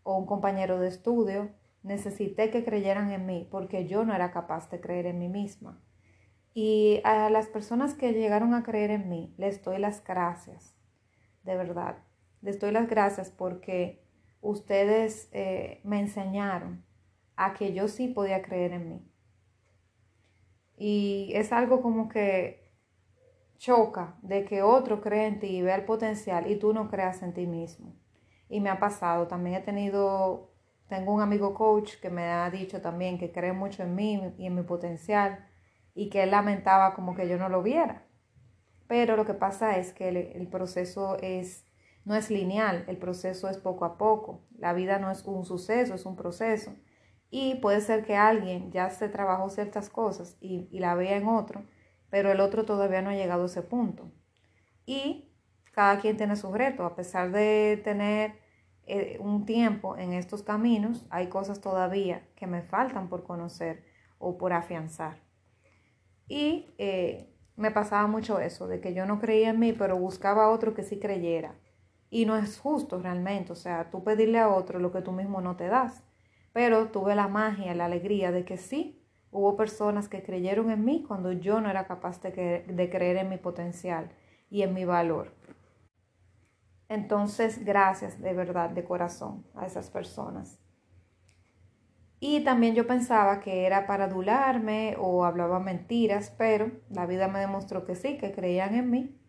o 0.03 0.17
un 0.17 0.25
compañero 0.25 0.79
de 0.79 0.87
estudio, 0.87 1.49
necesité 1.83 2.49
que 2.49 2.63
creyeran 2.63 3.11
en 3.11 3.25
mí 3.25 3.47
porque 3.49 3.87
yo 3.87 4.05
no 4.05 4.13
era 4.13 4.31
capaz 4.31 4.69
de 4.69 4.79
creer 4.79 5.05
en 5.05 5.19
mí 5.19 5.29
misma. 5.29 5.81
Y 6.53 7.01
a 7.03 7.29
las 7.29 7.47
personas 7.47 7.93
que 7.93 8.13
llegaron 8.13 8.53
a 8.53 8.63
creer 8.63 8.91
en 8.91 9.07
mí, 9.09 9.33
les 9.37 9.63
doy 9.63 9.79
las 9.79 10.03
gracias, 10.03 10.75
de 11.43 11.55
verdad. 11.55 11.99
Les 12.41 12.59
doy 12.59 12.71
las 12.71 12.89
gracias 12.89 13.29
porque 13.29 14.03
ustedes 14.41 15.29
eh, 15.31 15.81
me 15.83 15.99
enseñaron 15.99 16.83
a 17.35 17.53
que 17.53 17.73
yo 17.73 17.87
sí 17.87 18.07
podía 18.07 18.41
creer 18.41 18.73
en 18.73 18.89
mí. 18.89 19.11
Y 20.77 21.31
es 21.35 21.51
algo 21.51 21.81
como 21.81 22.09
que 22.09 22.69
choca 23.57 24.17
de 24.21 24.45
que 24.45 24.61
otro 24.61 25.01
cree 25.01 25.27
en 25.27 25.39
ti 25.39 25.47
y 25.47 25.61
vea 25.61 25.75
el 25.75 25.85
potencial 25.85 26.49
y 26.49 26.57
tú 26.57 26.73
no 26.73 26.89
creas 26.89 27.21
en 27.21 27.33
ti 27.33 27.45
mismo. 27.45 27.95
Y 28.47 28.61
me 28.61 28.69
ha 28.69 28.79
pasado, 28.79 29.27
también 29.27 29.57
he 29.57 29.61
tenido, 29.61 30.48
tengo 30.89 31.13
un 31.13 31.21
amigo 31.21 31.53
coach 31.53 31.95
que 32.01 32.09
me 32.09 32.23
ha 32.23 32.49
dicho 32.49 32.81
también 32.81 33.17
que 33.17 33.31
cree 33.31 33.53
mucho 33.53 33.83
en 33.83 33.95
mí 33.95 34.21
y 34.37 34.47
en 34.47 34.55
mi 34.55 34.63
potencial 34.63 35.47
y 35.95 36.09
que 36.09 36.23
él 36.23 36.31
lamentaba 36.31 36.93
como 36.93 37.15
que 37.15 37.29
yo 37.29 37.37
no 37.37 37.47
lo 37.47 37.63
viera. 37.63 38.05
Pero 38.87 39.15
lo 39.15 39.25
que 39.25 39.35
pasa 39.35 39.77
es 39.77 39.93
que 39.93 40.09
el, 40.09 40.47
proceso 40.47 41.17
es, 41.21 41.65
no 42.05 42.15
es 42.15 42.29
lineal, 42.31 42.83
el 42.87 42.97
proceso 42.97 43.47
es 43.47 43.57
poco 43.57 43.85
a 43.85 43.97
poco. 43.97 44.47
La 44.57 44.73
vida 44.73 44.99
no 44.99 45.11
es 45.11 45.23
un 45.25 45.45
suceso, 45.45 45.93
es 45.93 46.05
un 46.05 46.15
proceso. 46.15 46.75
Y 47.29 47.55
puede 47.55 47.81
ser 47.81 48.03
que 48.03 48.17
alguien 48.17 48.71
ya 48.71 48.89
se 48.89 49.07
trabajó 49.07 49.49
ciertas 49.49 49.89
cosas 49.89 50.37
y, 50.41 50.67
y 50.71 50.79
la 50.79 50.95
vea 50.95 51.17
en 51.17 51.27
otro 51.27 51.63
pero 52.09 52.31
el 52.31 52.39
otro 52.39 52.65
todavía 52.65 53.01
no 53.01 53.09
ha 53.09 53.15
llegado 53.15 53.43
a 53.43 53.45
ese 53.45 53.61
punto. 53.61 54.11
Y 54.85 55.31
cada 55.71 55.99
quien 55.99 56.17
tiene 56.17 56.35
su 56.35 56.51
reto, 56.51 56.85
a 56.85 56.95
pesar 56.95 57.31
de 57.31 57.79
tener 57.83 58.38
eh, 58.89 59.17
un 59.19 59.45
tiempo 59.45 59.97
en 59.97 60.13
estos 60.13 60.43
caminos, 60.43 61.05
hay 61.09 61.27
cosas 61.27 61.61
todavía 61.61 62.27
que 62.35 62.47
me 62.47 62.61
faltan 62.61 63.07
por 63.07 63.23
conocer 63.23 63.83
o 64.17 64.37
por 64.37 64.53
afianzar. 64.53 65.19
Y 66.27 66.73
eh, 66.77 67.33
me 67.55 67.71
pasaba 67.71 68.07
mucho 68.07 68.39
eso, 68.39 68.67
de 68.67 68.81
que 68.81 68.93
yo 68.93 69.05
no 69.05 69.19
creía 69.19 69.49
en 69.49 69.59
mí, 69.59 69.73
pero 69.73 69.97
buscaba 69.97 70.45
a 70.45 70.49
otro 70.49 70.73
que 70.73 70.83
sí 70.83 70.99
creyera. 70.99 71.55
Y 72.09 72.25
no 72.25 72.35
es 72.35 72.59
justo 72.59 72.99
realmente, 72.99 73.53
o 73.53 73.55
sea, 73.55 73.89
tú 73.89 74.03
pedirle 74.03 74.39
a 74.39 74.49
otro 74.49 74.79
lo 74.79 74.91
que 74.91 75.01
tú 75.01 75.11
mismo 75.11 75.41
no 75.41 75.55
te 75.55 75.67
das. 75.67 76.03
Pero 76.53 76.89
tuve 76.89 77.15
la 77.15 77.27
magia, 77.27 77.75
la 77.75 77.85
alegría 77.85 78.31
de 78.31 78.43
que 78.45 78.57
sí, 78.57 78.99
Hubo 79.31 79.55
personas 79.55 80.09
que 80.09 80.23
creyeron 80.23 80.71
en 80.71 80.83
mí 80.83 81.03
cuando 81.07 81.31
yo 81.31 81.61
no 81.61 81.69
era 81.69 81.85
capaz 81.85 82.19
de, 82.21 82.65
de 82.67 82.89
creer 82.89 83.17
en 83.17 83.29
mi 83.29 83.37
potencial 83.37 84.09
y 84.49 84.63
en 84.63 84.73
mi 84.73 84.85
valor. 84.85 85.35
Entonces, 86.89 87.63
gracias 87.63 88.19
de 88.19 88.33
verdad, 88.33 88.71
de 88.71 88.83
corazón, 88.83 89.45
a 89.55 89.65
esas 89.65 89.89
personas. 89.89 90.59
Y 92.19 92.43
también 92.43 92.75
yo 92.75 92.85
pensaba 92.85 93.39
que 93.39 93.65
era 93.65 93.87
para 93.87 94.05
adularme 94.05 94.95
o 94.99 95.23
hablaba 95.23 95.59
mentiras, 95.59 96.33
pero 96.37 96.71
la 96.89 97.05
vida 97.05 97.29
me 97.29 97.39
demostró 97.39 97.85
que 97.85 97.95
sí, 97.95 98.17
que 98.17 98.33
creían 98.33 98.75
en 98.75 98.89
mí. 98.89 99.21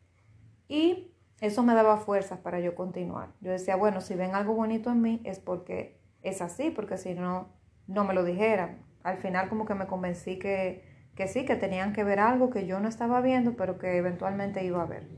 Y 0.69 1.14
eso 1.40 1.62
me 1.62 1.75
daba 1.75 1.99
fuerzas 1.99 2.40
para 2.40 2.59
yo 2.61 2.75
continuar. 2.75 3.29
Yo 3.40 3.52
decía, 3.52 3.76
bueno, 3.76 4.00
si 4.00 4.14
ven 4.14 4.35
algo 4.35 4.55
bonito 4.55 4.90
en 4.90 5.02
mí 5.02 5.21
es 5.25 5.38
porque 5.38 6.00
es 6.23 6.43
así, 6.43 6.71
porque 6.71 6.97
si 6.97 7.14
no, 7.14 7.49
no 7.87 8.05
me 8.05 8.14
lo 8.14 8.25
dijeran. 8.25 8.85
Al 9.05 9.19
final 9.19 9.49
como 9.49 9.67
que 9.67 9.75
me 9.75 9.87
convencí 9.87 10.38
que, 10.38 10.85
que 11.14 11.29
sí, 11.29 11.45
que 11.45 11.57
tenían 11.57 11.93
que 11.93 12.05
ver 12.05 12.19
algo 12.19 12.50
que 12.50 12.67
yo 12.67 12.81
no 12.81 12.88
estaba 12.88 13.21
viendo, 13.21 13.55
pero 13.55 13.79
que 13.79 13.97
eventualmente 13.97 14.64
iba 14.64 14.83
a 14.83 14.87
ver. 14.87 15.09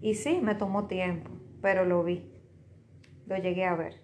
Y 0.00 0.14
sí, 0.14 0.40
me 0.42 0.54
tomó 0.54 0.86
tiempo, 0.86 1.30
pero 1.60 1.84
lo 1.84 2.04
vi, 2.04 2.30
lo 3.26 3.36
llegué 3.36 3.64
a 3.64 3.74
ver. 3.74 4.02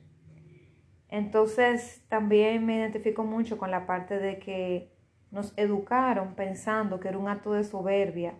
Entonces 1.09 2.05
también 2.09 2.67
me 2.67 2.77
identifico 2.77 3.25
mucho 3.25 3.59
con 3.59 3.71
la 3.71 3.87
parte 3.87 4.19
de 4.19 4.39
que 4.39 4.93
nos 5.31 5.53
educaron 5.57 6.35
pensando 6.35 7.01
que 7.01 7.09
era 7.09 7.19
un 7.19 7.29
acto 7.29 7.53
de 7.53 7.65
soberbia 7.65 8.35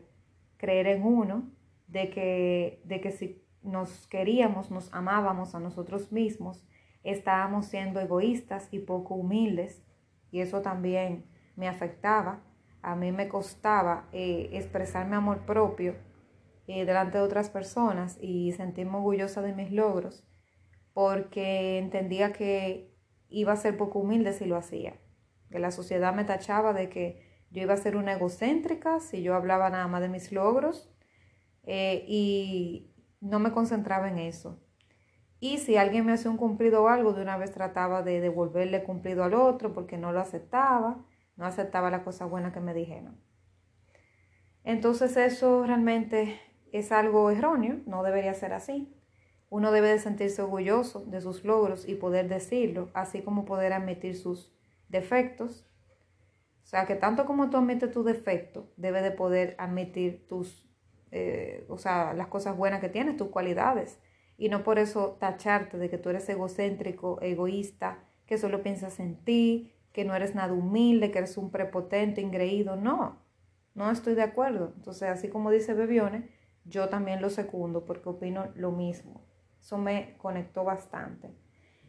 creer 0.57 0.87
en 0.87 1.05
uno, 1.05 1.51
de 1.87 2.11
que, 2.11 2.81
de 2.85 3.01
que 3.01 3.11
si 3.11 3.45
nos 3.63 4.07
queríamos, 4.07 4.71
nos 4.71 4.93
amábamos 4.95 5.55
a 5.55 5.61
nosotros 5.61 6.11
mismos, 6.13 6.65
estábamos 7.03 7.67
siendo 7.67 8.01
egoístas 8.01 8.69
y 8.71 8.79
poco 8.79 9.15
humildes, 9.15 9.85
y 10.31 10.41
eso 10.41 10.63
también 10.63 11.27
me 11.57 11.69
afectaba. 11.69 12.41
A 12.83 12.97
mí 12.97 13.13
me 13.13 13.29
costaba 13.29 14.09
eh, 14.13 14.51
expresar 14.53 15.07
mi 15.07 15.15
amor 15.15 15.41
propio 15.47 15.95
eh, 16.67 16.85
delante 16.85 17.19
de 17.19 17.25
otras 17.25 17.51
personas 17.51 18.19
y 18.21 18.53
sentirme 18.53 18.97
orgullosa 18.97 19.43
de 19.43 19.53
mis 19.53 19.71
logros 19.71 20.25
porque 20.95 21.79
entendía 21.79 22.33
que 22.33 22.95
iba 23.29 23.53
a 23.53 23.57
ser 23.57 23.77
poco 23.77 23.99
humilde 23.99 24.33
si 24.33 24.47
lo 24.47 24.57
hacía. 24.57 24.95
Que 25.51 25.59
la 25.59 25.73
sociedad 25.73 26.15
me 26.15 26.25
tachaba 26.25 26.73
de 26.73 26.89
que 26.89 27.45
yo 27.51 27.63
iba 27.63 27.75
a 27.75 27.79
ser 27.79 27.97
una 27.97 28.15
egocéntrica 28.15 29.01
si 29.01 29.23
yo 29.23 29.35
hablaba 29.35 29.69
nada 29.71 29.87
más 29.89 30.01
de 30.01 30.09
mis 30.09 30.33
logros 30.33 30.91
eh, 31.65 32.05
y 32.09 32.95
no 33.21 33.41
me 33.41 33.53
concentraba 33.53 34.09
en 34.09 34.19
eso. 34.19 34.61
Y 35.41 35.59
si 35.59 35.77
alguien 35.77 36.07
me 36.07 36.13
hacía 36.13 36.31
un 36.31 36.37
cumplido 36.37 36.85
o 36.85 36.89
algo, 36.89 37.13
de 37.13 37.23
una 37.23 37.37
vez 37.37 37.53
trataba 37.53 38.03
de 38.03 38.21
devolverle 38.21 38.85
cumplido 38.85 39.25
al 39.25 39.35
otro 39.35 39.73
porque 39.73 39.99
no 39.99 40.13
lo 40.13 40.21
aceptaba, 40.21 41.05
no 41.37 41.45
aceptaba 41.45 41.91
la 41.91 42.05
cosa 42.05 42.25
buena 42.25 42.53
que 42.53 42.61
me 42.61 42.73
dijeron. 42.73 43.21
Entonces 44.63 45.17
eso 45.17 45.65
realmente 45.67 46.41
es 46.79 46.93
algo 46.93 47.31
erróneo, 47.31 47.81
no 47.87 48.03
debería 48.03 48.35
ser 48.35 48.53
así. 48.53 48.93
Uno 49.49 49.71
debe 49.71 49.89
de 49.89 50.01
sentirse 50.01 50.43
orgulloso 50.43 51.05
de 51.07 51.21
sus 51.21 51.45
logros 51.45 51.89
y 51.89 51.95
poder 51.95 52.29
decirlo, 52.29 52.91
así 52.95 53.23
como 53.23 53.45
poder 53.45 53.73
admitir 53.73 54.17
sus 54.17 54.53
defectos. 54.89 55.65
O 56.65 56.67
sea, 56.67 56.87
que 56.87 56.97
tanto 56.97 57.27
como 57.27 57.51
tú 57.51 57.59
admites 57.59 57.93
tu 57.93 58.03
defecto, 58.03 58.73
debe 58.77 59.03
de 59.03 59.13
poder 59.13 59.55
admitir 59.59 60.27
tus, 60.27 60.69
eh, 61.13 61.65
o 61.69 61.79
sea, 61.79 62.15
las 62.15 62.27
cosas 62.27 62.57
buenas 62.57 62.81
que 62.81 62.89
tienes, 62.89 63.17
tus 63.17 63.29
cualidades. 63.29 64.01
Y 64.37 64.49
no 64.49 64.65
por 64.65 64.81
eso 64.81 65.17
tacharte 65.21 65.79
de 65.79 65.89
que 65.89 65.99
tú 65.99 66.09
eres 66.09 66.29
egocéntrico, 66.29 67.21
egoísta, 67.23 68.03
que 68.27 68.39
solo 68.39 68.65
piensas 68.65 68.99
en 68.99 69.23
ti, 69.25 69.73
que 69.93 70.05
no 70.05 70.17
eres 70.17 70.35
nada 70.35 70.53
humilde, 70.53 71.13
que 71.13 71.19
eres 71.19 71.37
un 71.37 71.53
prepotente, 71.53 72.21
ingreído. 72.21 72.75
No, 72.75 73.23
no 73.75 73.93
estoy 73.93 74.17
de 74.17 74.23
acuerdo. 74.23 74.73
Entonces, 74.75 75.09
así 75.09 75.29
como 75.29 75.53
dice 75.53 75.75
Bebione, 75.75 76.34
yo 76.65 76.89
también 76.89 77.21
lo 77.23 77.31
secundo 77.31 77.85
porque 77.85 78.09
opino 78.09 78.49
lo 78.55 78.73
mismo. 78.73 79.27
Eso 79.61 79.79
me 79.79 80.17
conectó 80.19 80.65
bastante. 80.65 81.35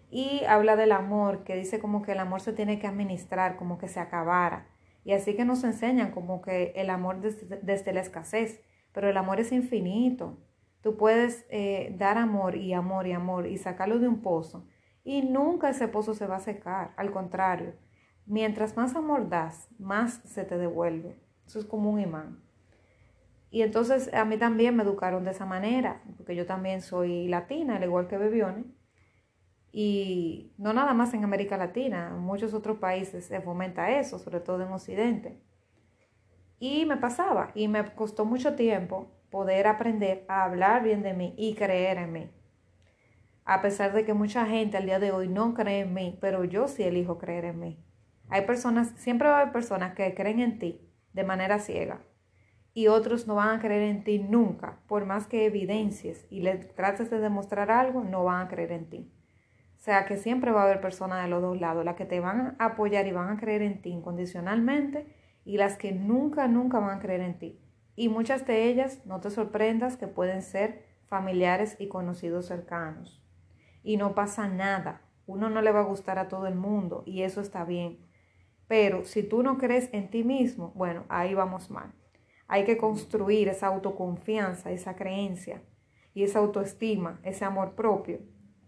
Y 0.10 0.44
habla 0.46 0.75
del 0.75 0.91
amor, 0.91 1.44
que 1.44 1.55
dice 1.55 1.79
como 1.79 2.01
que 2.01 2.13
el 2.13 2.20
amor 2.20 2.41
se 2.41 2.53
tiene 2.53 2.79
que 2.79 2.88
administrar, 2.88 3.58
como 3.58 3.77
que 3.77 3.88
se 3.88 4.00
acabara. 4.00 4.67
Y 5.03 5.13
así 5.13 5.36
que 5.36 5.46
nos 5.46 5.63
enseñan 5.63 6.12
como 6.12 6.41
que 6.41 6.74
el 6.75 6.89
amor 6.89 7.22
desde, 7.22 7.94
la 7.94 8.01
escasez, 8.01 8.62
pero 8.91 9.10
el 9.10 9.17
amor 9.17 9.39
es 9.39 9.52
infinito. 9.52 10.38
Tú 10.82 10.97
puedes 10.97 11.45
eh, 11.50 11.95
dar 11.97 12.17
amor 12.17 12.56
y 12.56 12.73
amor 12.73 13.08
y 13.08 13.13
amor 13.13 13.47
y 13.47 13.58
sacarlo 13.58 14.00
de 14.00 14.08
un 14.08 14.21
pozo 14.21 14.67
y 15.06 15.21
nunca 15.21 15.69
ese 15.69 15.88
pozo 15.88 16.15
se 16.15 16.26
va 16.26 16.38
a 16.38 16.41
secar. 16.41 16.93
Al 16.97 17.12
contrario, 17.12 17.76
mientras 18.26 18.76
más 18.76 18.95
amor 18.95 19.30
das, 19.30 19.69
más 19.78 20.19
se 20.26 20.43
te 20.43 20.58
devuelve. 20.58 21.21
Eso 21.45 21.60
es 21.60 21.65
como 21.65 21.91
un 21.91 22.00
imán. 22.00 22.43
Y 23.56 23.62
entonces 23.62 24.13
a 24.13 24.26
mí 24.26 24.36
también 24.36 24.76
me 24.76 24.84
educaron 24.84 25.24
de 25.24 25.32
esa 25.32 25.46
manera, 25.46 26.02
porque 26.18 26.36
yo 26.36 26.46
también 26.46 26.82
soy 26.82 27.30
latina, 27.30 27.78
al 27.78 27.86
igual 27.86 28.10
que 28.10 28.18
Bebione. 28.18 28.65
Y 29.72 30.52
no 30.58 30.74
nada 30.74 30.94
más 30.94 31.13
en 31.13 31.24
América 31.24 31.56
Latina, 31.56 32.10
en 32.13 32.20
muchos 32.20 32.54
otros 32.54 32.80
países 32.80 33.24
se 33.24 33.39
fomenta 33.39 33.98
eso, 33.98 34.20
sobre 34.20 34.41
todo 34.41 34.62
en 34.62 34.74
Occidente. 34.74 35.41
Y 36.60 36.86
me 36.86 36.98
pasaba, 36.98 37.52
y 37.56 37.70
me 37.70 37.86
costó 37.96 38.26
mucho 38.26 38.56
tiempo 38.56 39.13
poder 39.30 39.68
aprender 39.68 40.26
a 40.28 40.44
hablar 40.44 40.84
bien 40.84 41.02
de 41.02 41.13
mí 41.13 41.34
y 41.38 41.56
creer 41.56 41.98
en 41.98 42.12
mí. 42.12 42.30
A 43.46 43.62
pesar 43.62 43.94
de 43.94 44.04
que 44.04 44.13
mucha 44.13 44.46
gente 44.46 44.76
al 44.76 44.86
día 44.86 45.00
de 45.00 45.13
hoy 45.13 45.30
no 45.30 45.54
cree 45.54 45.80
en 45.80 45.94
mí, 45.94 46.18
pero 46.20 46.44
yo 46.44 46.68
sí 46.68 46.84
elijo 46.84 47.18
creer 47.18 47.46
en 47.46 47.62
mí. 47.62 47.86
Hay 48.28 48.41
personas, 48.41 48.89
siempre 48.98 49.30
va 49.30 49.38
a 49.38 49.41
haber 49.44 49.54
personas 49.54 49.96
que 49.96 50.13
creen 50.13 50.41
en 50.41 50.60
ti 50.60 50.82
de 51.13 51.24
manera 51.24 51.60
ciega 51.60 52.02
y 52.76 52.88
otros 52.88 53.26
no 53.26 53.36
van 53.36 53.58
a 53.58 53.62
creer 53.62 53.84
en 53.84 54.04
ti 54.04 54.20
nunca, 54.20 54.80
por 54.86 55.06
más 55.06 55.28
que 55.28 55.46
evidencies 55.46 56.28
y 56.30 56.42
le 56.42 56.58
trates 56.58 57.10
de 57.10 57.20
demostrar 57.20 57.72
algo, 57.72 58.04
no 58.04 58.26
van 58.26 58.46
a 58.46 58.50
creer 58.50 58.74
en 58.74 58.90
ti. 58.90 59.12
O 59.78 59.80
sea 59.80 60.06
que 60.06 60.18
siempre 60.18 60.52
va 60.52 60.62
a 60.62 60.64
haber 60.66 60.82
personas 60.82 61.24
de 61.24 61.30
los 61.30 61.42
dos 61.42 61.60
lados, 61.60 61.86
las 61.86 61.96
que 61.96 62.06
te 62.06 62.20
van 62.20 62.58
a 62.60 62.66
apoyar 62.66 63.08
y 63.08 63.14
van 63.14 63.30
a 63.30 63.40
creer 63.40 63.62
en 63.62 63.82
ti 63.82 63.92
incondicionalmente 63.92 65.08
y 65.46 65.56
las 65.56 65.78
que 65.78 65.94
nunca, 65.94 66.50
nunca 66.50 66.80
van 66.80 66.98
a 66.98 67.02
creer 67.02 67.22
en 67.22 67.40
ti. 67.40 67.62
Y 67.96 68.10
muchas 68.10 68.46
de 68.46 68.66
ellas, 68.66 69.06
no 69.06 69.22
te 69.22 69.30
sorprendas, 69.30 69.96
que 69.96 70.08
pueden 70.08 70.42
ser 70.42 70.86
familiares 71.06 71.78
y 71.80 71.88
conocidos 71.88 72.46
cercanos. 72.46 73.24
Y 73.84 73.96
no 73.96 74.16
pasa 74.16 74.50
nada. 74.50 75.02
Uno 75.28 75.50
no 75.50 75.62
le 75.62 75.72
va 75.72 75.80
a 75.80 75.86
gustar 75.86 76.20
a 76.20 76.28
todo 76.28 76.46
el 76.46 76.56
mundo 76.56 77.04
y 77.06 77.22
eso 77.22 77.40
está 77.40 77.64
bien. 77.64 78.00
Pero 78.68 79.06
si 79.06 79.24
tú 79.24 79.44
no 79.44 79.58
crees 79.58 79.90
en 79.94 80.10
ti 80.10 80.26
mismo, 80.26 80.74
bueno, 80.76 81.06
ahí 81.08 81.34
vamos 81.34 81.72
mal. 81.72 81.94
Hay 82.47 82.63
que 82.65 82.77
construir 82.77 83.47
esa 83.47 83.67
autoconfianza, 83.67 84.71
esa 84.71 84.95
creencia 84.95 85.62
y 86.13 86.23
esa 86.23 86.39
autoestima, 86.39 87.19
ese 87.23 87.45
amor 87.45 87.75
propio, 87.75 88.19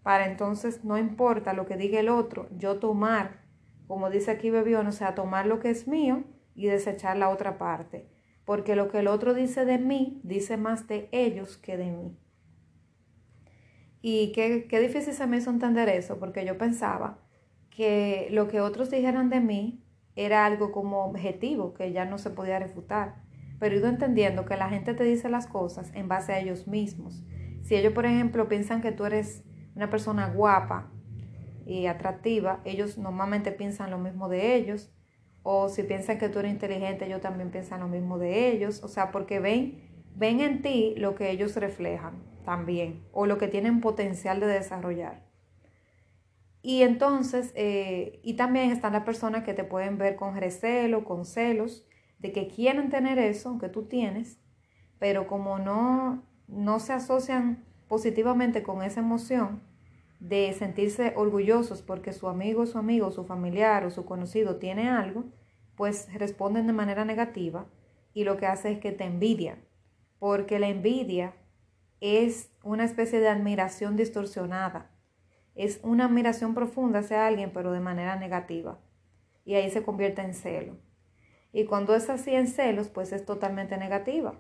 para 0.08 0.26
entonces 0.26 0.86
no 0.86 0.98
importa 0.98 1.52
lo 1.52 1.66
que 1.66 1.76
diga 1.76 2.00
el 2.00 2.08
otro, 2.08 2.48
yo 2.58 2.80
tomar, 2.80 3.42
como 3.88 4.10
dice 4.10 4.32
aquí 4.32 4.50
Bebión, 4.50 4.88
o 4.88 4.92
sea, 4.92 5.16
tomar 5.16 5.46
lo 5.46 5.60
que 5.60 5.70
es 5.70 5.88
mío 5.88 6.24
y 6.56 6.68
desechar 6.68 7.18
la 7.18 7.30
otra 7.30 7.58
parte, 7.58 8.10
porque 8.46 8.76
lo 8.76 8.88
que 8.88 9.00
el 9.00 9.08
otro 9.08 9.34
dice 9.34 9.66
de 9.66 9.78
mí 9.78 10.22
dice 10.24 10.56
más 10.56 10.88
de 10.88 11.10
ellos 11.12 11.58
que 11.58 11.76
de 11.76 11.92
mí. 11.92 12.18
Y 14.02 14.32
qué, 14.32 14.68
qué 14.70 14.80
difícil 14.80 15.14
se 15.14 15.28
me 15.28 15.38
hizo 15.38 15.50
entender 15.50 15.90
eso, 15.90 16.20
porque 16.20 16.46
yo 16.46 16.58
pensaba 16.58 17.20
que 17.70 18.30
lo 18.32 18.48
que 18.48 18.62
otros 18.62 18.90
dijeran 18.90 19.30
de 19.30 19.42
mí 19.42 19.84
era 20.16 20.46
algo 20.46 20.72
como 20.72 21.06
objetivo, 21.06 21.74
que 21.74 21.92
ya 21.92 22.06
no 22.06 22.18
se 22.18 22.30
podía 22.30 22.60
refutar 22.60 23.27
pero 23.60 23.76
he 23.76 23.80
ido 23.80 23.88
entendiendo 23.88 24.46
que 24.46 24.58
la 24.58 24.70
gente 24.70 24.94
te 24.94 25.04
dice 25.04 25.30
las 25.30 25.48
cosas 25.48 25.92
en 25.94 26.08
base 26.08 26.34
a 26.34 26.40
ellos 26.40 26.68
mismos. 26.68 27.24
Si 27.62 27.76
ellos, 27.76 27.94
por 27.94 28.06
ejemplo, 28.06 28.48
piensan 28.48 28.82
que 28.82 28.92
tú 28.92 29.06
eres 29.06 29.44
una 29.76 29.90
persona 29.90 30.30
guapa 30.30 30.92
y 31.66 31.88
atractiva, 31.88 32.62
ellos 32.66 32.98
normalmente 32.98 33.52
piensan 33.52 33.92
lo 33.92 33.98
mismo 33.98 34.30
de 34.30 34.56
ellos. 34.56 34.92
O 35.44 35.70
si 35.70 35.84
piensan 35.84 36.18
que 36.18 36.30
tú 36.30 36.40
eres 36.40 36.52
inteligente, 36.52 37.06
ellos 37.06 37.22
también 37.22 37.52
piensan 37.52 37.80
lo 37.80 37.88
mismo 37.88 38.18
de 38.18 38.52
ellos. 38.52 38.84
O 38.84 38.88
sea, 38.88 39.12
porque 39.12 39.40
ven, 39.40 40.04
ven 40.16 40.42
en 40.42 40.62
ti 40.62 40.94
lo 40.98 41.16
que 41.16 41.30
ellos 41.32 41.56
reflejan 41.56 42.24
también, 42.46 43.04
o 43.12 43.26
lo 43.26 43.38
que 43.38 43.50
tienen 43.50 43.82
potencial 43.82 44.40
de 44.40 44.48
desarrollar. 44.48 45.28
Y 46.62 46.84
entonces, 46.84 47.52
eh, 47.56 48.20
y 48.24 48.36
también 48.36 48.72
están 48.72 48.94
las 48.94 49.04
personas 49.04 49.44
que 49.44 49.54
te 49.54 49.64
pueden 49.64 49.98
ver 49.98 50.16
con 50.16 50.36
recelo, 50.36 51.04
con 51.04 51.26
celos, 51.26 51.86
de 52.20 52.32
que 52.32 52.48
quieren 52.48 52.90
tener 52.90 53.20
eso 53.20 53.58
que 53.60 53.70
tú 53.70 53.84
tienes, 53.84 54.40
pero 55.00 55.28
como 55.28 55.60
no, 55.60 56.24
no 56.48 56.80
se 56.80 56.94
asocian 56.94 57.64
positivamente 57.88 58.64
con 58.64 58.82
esa 58.82 59.00
emoción 59.00 59.62
de 60.20 60.54
sentirse 60.54 61.14
orgullosos 61.16 61.82
porque 61.82 62.12
su 62.12 62.28
amigo, 62.28 62.66
su 62.66 62.78
amigo, 62.78 63.12
su 63.12 63.24
familiar 63.24 63.86
o 63.86 63.92
su 63.92 64.06
conocido 64.06 64.58
tiene 64.58 64.90
algo, 64.90 65.26
pues 65.76 66.12
responden 66.14 66.68
de 66.68 66.74
manera 66.74 67.06
negativa 67.06 67.68
y 68.14 68.24
lo 68.24 68.38
que 68.38 68.48
hace 68.48 68.72
es 68.72 68.80
que 68.80 68.92
te 68.92 69.04
envidian, 69.04 69.60
porque 70.18 70.58
la 70.60 70.70
envidia 70.70 71.36
es 72.02 72.52
una 72.64 72.84
especie 72.84 73.20
de 73.20 73.30
admiración 73.30 73.96
distorsionada, 73.96 74.90
es 75.54 75.80
una 75.84 76.06
admiración 76.06 76.56
profunda 76.56 77.00
hacia 77.00 77.28
alguien 77.28 77.52
pero 77.54 77.72
de 77.72 77.80
manera 77.80 78.16
negativa 78.16 78.80
y 79.46 79.54
ahí 79.56 79.70
se 79.70 79.84
convierte 79.84 80.22
en 80.22 80.34
celo. 80.34 80.87
Y 81.58 81.66
cuando 81.66 81.96
es 81.96 82.08
así 82.12 82.36
en 82.36 82.46
celos, 82.46 82.88
pues 82.88 83.12
es 83.12 83.26
totalmente 83.26 83.80
negativa. 83.80 84.36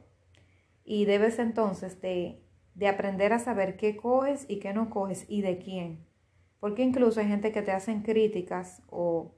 Y 0.83 1.05
debes 1.05 1.39
entonces 1.39 1.99
de, 1.99 2.43
de 2.75 2.87
aprender 2.87 3.33
a 3.33 3.39
saber 3.39 3.75
qué 3.75 3.97
coges 3.97 4.45
y 4.47 4.59
qué 4.59 4.71
no 4.71 4.91
coges 4.91 5.25
y 5.27 5.41
de 5.41 5.57
quién. 5.57 6.05
Porque 6.59 6.83
incluso 6.83 7.19
hay 7.19 7.27
gente 7.27 7.51
que 7.51 7.63
te 7.63 7.71
hacen 7.71 8.03
críticas 8.03 8.83
o 8.87 9.33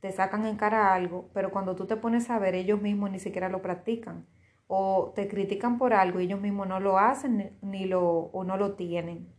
te 0.00 0.10
sacan 0.10 0.44
en 0.44 0.56
cara 0.56 0.92
algo, 0.92 1.30
pero 1.32 1.52
cuando 1.52 1.76
tú 1.76 1.86
te 1.86 1.94
pones 1.94 2.30
a 2.30 2.40
ver, 2.40 2.56
ellos 2.56 2.82
mismos 2.82 3.12
ni 3.12 3.20
siquiera 3.20 3.48
lo 3.48 3.62
practican. 3.62 4.26
O 4.66 5.12
te 5.14 5.28
critican 5.28 5.78
por 5.78 5.92
algo 5.92 6.18
y 6.18 6.24
ellos 6.24 6.40
mismos 6.40 6.66
no 6.66 6.80
lo 6.80 6.98
hacen 6.98 7.56
ni 7.62 7.84
lo, 7.84 8.02
o 8.02 8.42
no 8.42 8.56
lo 8.56 8.74
tienen. 8.74 9.32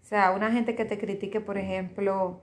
O 0.00 0.04
sea, 0.04 0.30
una 0.30 0.52
gente 0.52 0.76
que 0.76 0.84
te 0.84 0.96
critique, 0.96 1.40
por 1.40 1.58
ejemplo, 1.58 2.42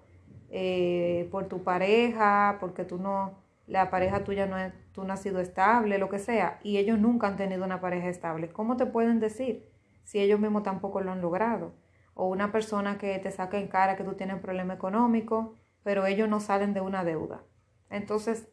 eh, 0.49 1.29
por 1.31 1.47
tu 1.47 1.63
pareja, 1.63 2.57
porque 2.59 2.83
tú 2.83 2.97
no, 2.97 3.42
la 3.67 3.89
pareja 3.89 4.23
tuya 4.23 4.45
no, 4.45 4.57
es, 4.57 4.73
tú 4.91 5.03
no 5.03 5.13
has 5.13 5.21
sido 5.21 5.39
estable, 5.39 5.97
lo 5.97 6.09
que 6.09 6.19
sea, 6.19 6.59
y 6.63 6.77
ellos 6.77 6.99
nunca 6.99 7.27
han 7.27 7.37
tenido 7.37 7.63
una 7.63 7.81
pareja 7.81 8.09
estable. 8.09 8.49
¿Cómo 8.49 8.77
te 8.77 8.85
pueden 8.85 9.19
decir 9.19 9.69
si 10.03 10.19
ellos 10.19 10.39
mismos 10.39 10.63
tampoco 10.63 11.01
lo 11.01 11.11
han 11.11 11.21
logrado? 11.21 11.73
O 12.13 12.27
una 12.27 12.51
persona 12.51 12.97
que 12.97 13.17
te 13.19 13.31
saca 13.31 13.57
en 13.57 13.67
cara 13.67 13.95
que 13.95 14.03
tú 14.03 14.13
tienes 14.13 14.35
un 14.35 14.41
problema 14.41 14.73
económico, 14.73 15.55
pero 15.83 16.05
ellos 16.05 16.29
no 16.29 16.39
salen 16.39 16.73
de 16.73 16.81
una 16.81 17.03
deuda. 17.03 17.43
Entonces, 17.89 18.47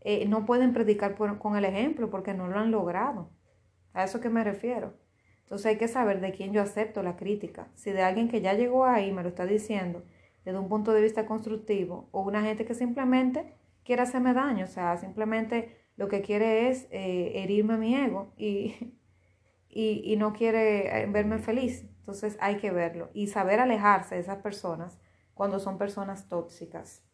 eh, 0.00 0.26
no 0.26 0.46
pueden 0.46 0.72
predicar 0.72 1.16
con 1.16 1.56
el 1.56 1.64
ejemplo 1.64 2.10
porque 2.10 2.34
no 2.34 2.48
lo 2.48 2.58
han 2.58 2.70
logrado. 2.70 3.30
A 3.94 4.04
eso 4.04 4.20
que 4.20 4.30
me 4.30 4.44
refiero. 4.44 4.94
Entonces 5.42 5.66
hay 5.66 5.76
que 5.76 5.88
saber 5.88 6.20
de 6.20 6.32
quién 6.32 6.52
yo 6.52 6.62
acepto 6.62 7.02
la 7.02 7.16
crítica. 7.16 7.68
Si 7.74 7.92
de 7.92 8.02
alguien 8.02 8.28
que 8.28 8.40
ya 8.40 8.54
llegó 8.54 8.86
ahí 8.86 9.12
me 9.12 9.22
lo 9.22 9.28
está 9.28 9.44
diciendo 9.44 10.02
desde 10.44 10.58
un 10.58 10.68
punto 10.68 10.92
de 10.92 11.02
vista 11.02 11.26
constructivo 11.26 12.08
o 12.10 12.22
una 12.22 12.42
gente 12.42 12.64
que 12.64 12.74
simplemente 12.74 13.54
quiere 13.84 14.02
hacerme 14.02 14.34
daño, 14.34 14.64
o 14.64 14.68
sea, 14.68 14.96
simplemente 14.96 15.82
lo 15.96 16.08
que 16.08 16.22
quiere 16.22 16.68
es 16.68 16.88
eh, 16.90 17.32
herirme 17.36 17.76
mi 17.76 17.94
ego 17.94 18.32
y, 18.36 18.94
y, 19.68 20.16
no 20.16 20.32
quiere 20.32 21.02
eh, 21.02 21.06
verme 21.06 21.38
feliz. 21.38 21.86
Entonces 21.98 22.36
hay 22.40 22.56
que 22.56 22.70
verlo 22.70 23.10
y 23.14 23.28
saber 23.28 23.60
alejarse 23.60 24.16
de 24.16 24.20
esas 24.20 24.38
personas 24.38 24.98
cuando 25.34 25.60
son 25.60 25.78
personas 25.78 26.28
tóxicas. 26.28 27.04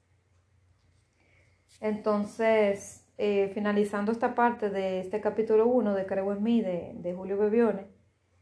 Entonces, 1.81 3.07
eh, 3.19 3.51
finalizando 3.55 4.11
esta 4.11 4.35
parte 4.35 4.71
de 4.71 5.01
este 5.01 5.21
capítulo 5.21 5.67
1 5.67 5.95
de 5.95 6.07
Creo 6.07 6.33
en 6.33 6.43
mí 6.43 6.61
de, 6.63 6.93
de 6.95 7.15
Julio 7.15 7.37
Bebione, 7.37 7.87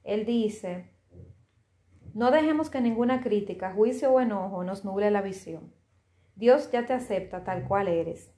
él 0.04 0.24
dice, 0.24 0.90
no 2.14 2.30
dejemos 2.30 2.70
que 2.70 2.80
ninguna 2.80 3.20
crítica, 3.20 3.72
juicio 3.72 4.12
o 4.12 4.20
enojo 4.20 4.64
nos 4.64 4.84
nuble 4.84 5.10
la 5.10 5.20
visión. 5.20 5.75
Dios 6.36 6.70
ya 6.70 6.84
te 6.84 6.92
acepta 6.92 7.44
tal 7.44 7.66
cual 7.66 7.88
eres. 7.88 8.30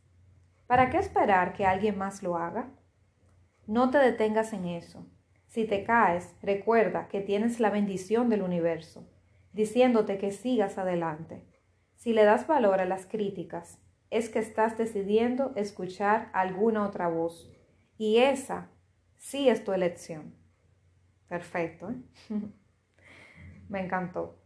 ¿Para 0.68 0.88
qué 0.88 0.98
esperar 0.98 1.52
que 1.52 1.66
alguien 1.66 1.98
más 1.98 2.22
lo 2.22 2.36
haga? 2.36 2.70
No 3.66 3.90
te 3.90 3.98
detengas 3.98 4.52
en 4.52 4.66
eso. 4.66 5.04
Si 5.46 5.64
te 5.64 5.82
caes, 5.82 6.36
recuerda 6.40 7.08
que 7.08 7.20
tienes 7.20 7.58
la 7.58 7.70
bendición 7.70 8.28
del 8.28 8.42
universo, 8.42 9.10
diciéndote 9.52 10.16
que 10.16 10.30
sigas 10.30 10.78
adelante. 10.78 11.44
Si 11.96 12.12
le 12.12 12.22
das 12.22 12.46
valor 12.46 12.80
a 12.80 12.84
las 12.84 13.06
críticas, 13.06 13.80
es 14.10 14.28
que 14.28 14.38
estás 14.38 14.78
decidiendo 14.78 15.52
escuchar 15.56 16.30
alguna 16.32 16.86
otra 16.86 17.08
voz. 17.08 17.50
Y 17.96 18.18
esa 18.18 18.70
sí 19.16 19.48
es 19.48 19.64
tu 19.64 19.72
elección. 19.72 20.34
Perfecto. 21.28 21.90
¿eh? 21.90 21.96
Me 23.68 23.80
encantó. 23.80 24.38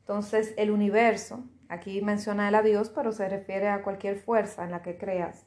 Entonces, 0.00 0.54
el 0.56 0.70
universo 0.70 1.44
Aquí 1.68 2.00
menciona 2.00 2.48
el 2.48 2.54
a 2.54 2.62
Dios, 2.62 2.88
pero 2.88 3.12
se 3.12 3.28
refiere 3.28 3.68
a 3.68 3.82
cualquier 3.82 4.16
fuerza 4.16 4.64
en 4.64 4.70
la 4.70 4.82
que 4.82 4.96
creas, 4.96 5.46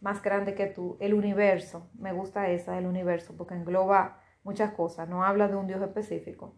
más 0.00 0.22
grande 0.22 0.54
que 0.54 0.66
tú, 0.66 0.98
el 1.00 1.14
universo. 1.14 1.90
Me 1.94 2.12
gusta 2.12 2.50
esa, 2.50 2.78
el 2.78 2.86
universo, 2.86 3.34
porque 3.36 3.54
engloba 3.54 4.20
muchas 4.42 4.72
cosas, 4.72 5.08
no 5.08 5.24
habla 5.24 5.48
de 5.48 5.56
un 5.56 5.66
Dios 5.66 5.80
específico. 5.80 6.54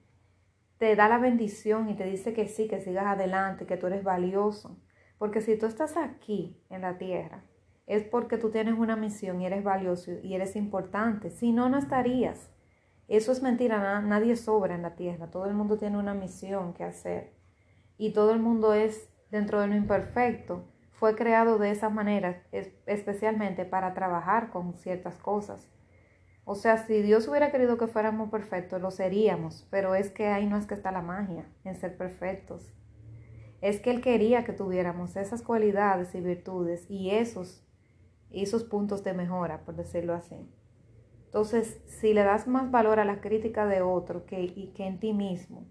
Te 0.79 0.97
da 0.97 1.09
la 1.09 1.19
bendición 1.19 1.89
y 1.89 1.95
te 1.95 2.05
dice 2.05 2.33
que 2.33 2.49
sí, 2.49 2.67
que 2.67 2.81
sigas 2.81 3.07
adelante, 3.07 3.65
que 3.65 3.77
tú 3.77 3.87
eres 3.87 4.03
valioso. 4.03 4.77
Porque 5.19 5.41
si 5.41 5.57
tú 5.57 5.67
estás 5.67 5.97
aquí 5.97 6.61
en 6.69 6.83
la 6.83 6.99
tierra, 6.99 7.45
es 7.87 8.03
porque 8.03 8.37
tú 8.37 8.51
tienes 8.51 8.75
una 8.77 8.97
misión 8.97 9.41
y 9.41 9.47
eres 9.47 9.63
valioso 9.63 10.11
y 10.23 10.35
eres 10.35 10.57
importante. 10.57 11.31
Si 11.31 11.53
no, 11.53 11.69
no 11.69 11.79
estarías. 11.79 12.51
Eso 13.09 13.31
es 13.31 13.41
mentira, 13.41 14.01
nadie 14.03 14.35
sobra 14.35 14.75
en 14.75 14.83
la 14.83 14.97
tierra. 14.97 15.31
Todo 15.31 15.47
el 15.47 15.55
mundo 15.55 15.79
tiene 15.79 15.97
una 15.97 16.13
misión 16.13 16.75
que 16.75 16.83
hacer 16.83 17.36
y 17.99 18.13
todo 18.13 18.33
el 18.33 18.41
mundo 18.41 18.75
es 18.75 19.11
dentro 19.31 19.61
de 19.61 19.69
lo 19.69 19.75
imperfecto, 19.75 20.65
fue 20.93 21.15
creado 21.15 21.59
de 21.59 21.71
esa 21.71 21.91
manera, 21.91 22.43
especialmente 22.87 23.65
para 23.65 23.93
trabajar 23.93 24.51
con 24.51 24.75
ciertas 24.75 25.19
cosas. 25.19 25.69
O 26.45 26.55
sea, 26.55 26.79
si 26.79 27.03
Dios 27.03 27.29
hubiera 27.29 27.51
querido 27.51 27.77
que 27.77 27.87
fuéramos 27.87 28.31
perfectos, 28.31 28.81
lo 28.81 28.91
seríamos, 28.91 29.67
pero 29.71 29.95
es 29.95 30.11
que 30.11 30.29
ahí 30.29 30.47
no 30.47 30.57
es 30.57 30.67
que 30.67 30.75
está 30.75 30.93
la 30.93 31.03
magia, 31.03 31.45
en 31.65 31.75
ser 31.75 31.97
perfectos. 31.97 32.73
Es 33.61 33.81
que 33.81 33.91
Él 33.91 34.01
quería 34.01 34.45
que 34.45 34.53
tuviéramos 34.53 35.17
esas 35.17 35.43
cualidades 35.43 36.15
y 36.15 36.21
virtudes 36.21 36.89
y 36.89 37.11
esos, 37.11 37.65
puntos 38.71 39.03
de 39.03 39.13
mejora, 39.13 39.65
por 39.65 39.75
decirlo 39.75 40.15
así. 40.15 40.37
Entonces, 41.27 41.83
si 41.87 42.15
le 42.15 42.23
das 42.23 42.47
más 42.47 42.71
valor 42.71 43.01
a 43.01 43.05
la 43.05 43.21
crítica 43.21 43.67
de 43.67 43.83
otro 43.83 44.25
que, 44.25 44.41
y 44.41 44.73
que 44.75 44.87
en 44.87 45.01
ti 45.01 45.13
mismo, 45.13 45.67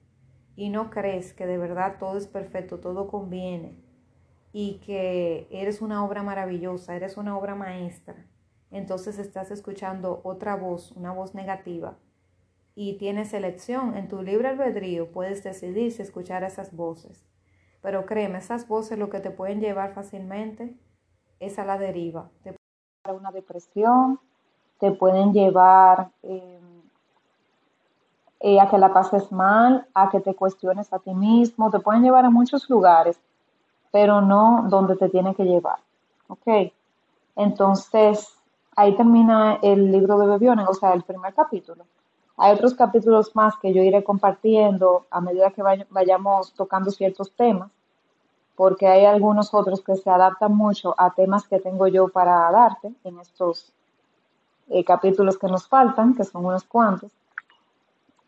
y 0.56 0.70
no 0.70 0.89
crees 0.89 1.34
que 1.34 1.46
de 1.46 1.58
verdad 1.58 1.98
todo 2.00 2.18
es 2.18 2.28
perfecto, 2.28 2.80
todo 2.80 3.08
conviene 3.08 3.84
y 4.54 4.80
que 4.86 5.48
eres 5.52 5.82
una 5.82 6.06
obra 6.06 6.24
maravillosa, 6.24 6.96
eres 6.96 7.18
una 7.18 7.38
obra 7.38 7.56
maestra, 7.56 8.26
entonces 8.72 9.20
estás 9.20 9.52
escuchando 9.52 10.22
otra 10.24 10.56
voz, 10.56 10.91
una 10.94 11.12
voz 11.12 11.36
negativa 11.36 11.98
y 12.76 12.98
tienes 12.98 13.34
elección 13.34 13.96
en 13.98 14.08
tu 14.08 14.22
libre 14.22 14.50
albedrío, 14.50 15.12
puedes 15.12 15.44
decidir 15.44 15.91
si 15.91 16.02
escuchar 16.02 16.44
esas 16.44 16.76
voces. 16.76 17.26
Pero 17.82 18.06
créeme, 18.06 18.39
esas 18.39 18.68
voces 18.68 18.98
lo 18.98 19.10
que 19.10 19.20
te 19.20 19.32
pueden 19.32 19.62
llevar 19.62 19.94
fácilmente 19.94 20.76
es 21.39 21.58
a 21.60 21.65
la 21.65 21.78
deriva. 21.78 22.32
Te 22.44 22.54
pueden 22.54 22.65
llevar 23.04 23.15
a 23.15 23.20
una 23.20 23.32
depresión, 23.32 24.20
te 24.80 24.91
pueden 24.91 25.34
llevar... 25.34 26.12
Eh, 26.24 26.55
eh, 28.39 28.60
a 28.60 28.69
que 28.69 28.78
la 28.78 28.93
pases 28.93 29.32
mal, 29.32 29.88
a 29.93 30.10
que 30.10 30.19
te 30.19 30.36
cuestiones 30.36 30.91
a 30.93 31.00
ti 31.00 31.13
mismo, 31.13 31.71
te 31.71 31.80
pueden 31.80 32.04
llevar 32.04 32.26
a 32.26 32.30
muchos 32.30 32.69
lugares, 32.69 33.19
pero 33.91 34.21
no 34.21 34.65
donde 34.69 34.95
te 34.95 35.10
tiene 35.10 35.36
que 35.36 35.45
llevar. 35.45 35.80
¿Ok? 36.28 36.71
Entonces, 37.36 38.36
ahí 38.76 38.95
termina 38.95 39.60
el 39.62 39.91
libro 39.91 40.17
de 40.17 40.28
Bebiones, 40.28 40.67
o 40.67 40.74
sea, 40.74 40.93
el 40.93 41.04
primer 41.04 41.34
capítulo. 41.34 41.86
Hay 42.38 42.54
otros 42.54 42.74
capítulos 42.74 43.36
más 43.36 43.56
que 43.62 43.74
yo 43.74 43.82
iré 43.82 44.04
compartiendo 44.04 45.06
a 45.10 45.21
medida 45.21 45.52
que 45.52 45.63
vayamos 45.89 46.54
tocando 46.54 46.91
ciertos 46.91 47.32
temas, 47.32 47.71
porque 48.56 48.88
hay 48.88 49.06
algunos 49.06 49.54
otros 49.54 49.82
que 49.82 49.95
se 49.95 50.10
adaptan 50.10 50.56
mucho 50.56 50.93
a 50.98 51.12
temas 51.12 51.48
que 51.48 51.60
tengo 51.60 51.88
yo 51.88 52.10
para 52.10 52.50
darte 52.52 52.91
en 53.04 53.19
estos 53.19 53.71
eh, 54.69 54.84
capítulos 54.84 55.38
que 55.38 55.48
nos 55.48 55.67
faltan, 55.67 56.15
que 56.15 56.24
son 56.24 56.45
unos 56.45 56.63
cuantos. 56.63 57.12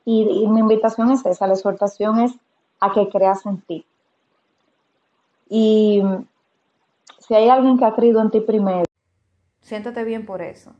Y, 0.09 0.47
mi 0.47 0.61
invitación 0.61 1.11
es 1.11 1.25
esa, 1.25 1.47
la 1.47 1.53
exhortación 1.53 2.21
es 2.21 2.31
a 2.79 2.93
que 2.93 3.09
creas 3.09 3.45
en 3.45 3.59
ti. 3.59 3.85
Y 5.49 6.01
si 7.19 7.33
hay 7.33 7.49
alguien 7.49 7.77
que 7.77 7.83
ha 7.83 7.93
creído 7.93 8.21
en 8.21 8.31
ti 8.31 8.39
primero, 8.39 8.85
siéntate 9.59 10.05
bien 10.05 10.25
por 10.25 10.41
eso, 10.41 10.73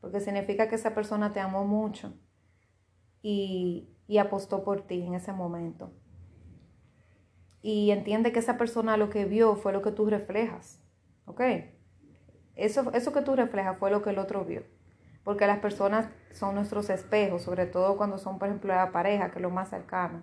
porque 0.00 0.20
significa 0.20 0.68
que 0.68 0.76
esa 0.76 0.94
persona 0.94 1.32
te 1.32 1.40
amó 1.40 1.64
mucho 1.64 2.12
y, 3.22 3.88
y 4.06 4.18
apostó 4.18 4.62
por 4.62 4.82
ti 4.82 5.02
en 5.02 5.14
ese 5.14 5.32
momento. 5.32 5.90
Y 7.62 7.90
entiende 7.90 8.30
que 8.30 8.38
esa 8.38 8.56
persona 8.56 8.96
lo 8.96 9.10
que 9.10 9.24
vio 9.24 9.56
fue 9.56 9.72
lo 9.72 9.82
que 9.82 9.90
tú 9.90 10.06
reflejas, 10.06 10.80
¿ok? 11.24 11.40
Eso, 12.54 12.92
eso 12.92 13.12
que 13.12 13.22
tú 13.22 13.34
reflejas 13.34 13.78
fue 13.80 13.90
lo 13.90 14.00
que 14.00 14.10
el 14.10 14.18
otro 14.20 14.44
vio 14.44 14.62
porque 15.24 15.46
las 15.46 15.58
personas 15.58 16.08
son 16.32 16.54
nuestros 16.54 16.90
espejos, 16.90 17.42
sobre 17.42 17.66
todo 17.66 17.96
cuando 17.96 18.18
son, 18.18 18.38
por 18.38 18.48
ejemplo, 18.48 18.74
la 18.74 18.92
pareja, 18.92 19.30
que 19.30 19.38
es 19.38 19.42
lo 19.42 19.50
más 19.50 19.68
cercano, 19.68 20.22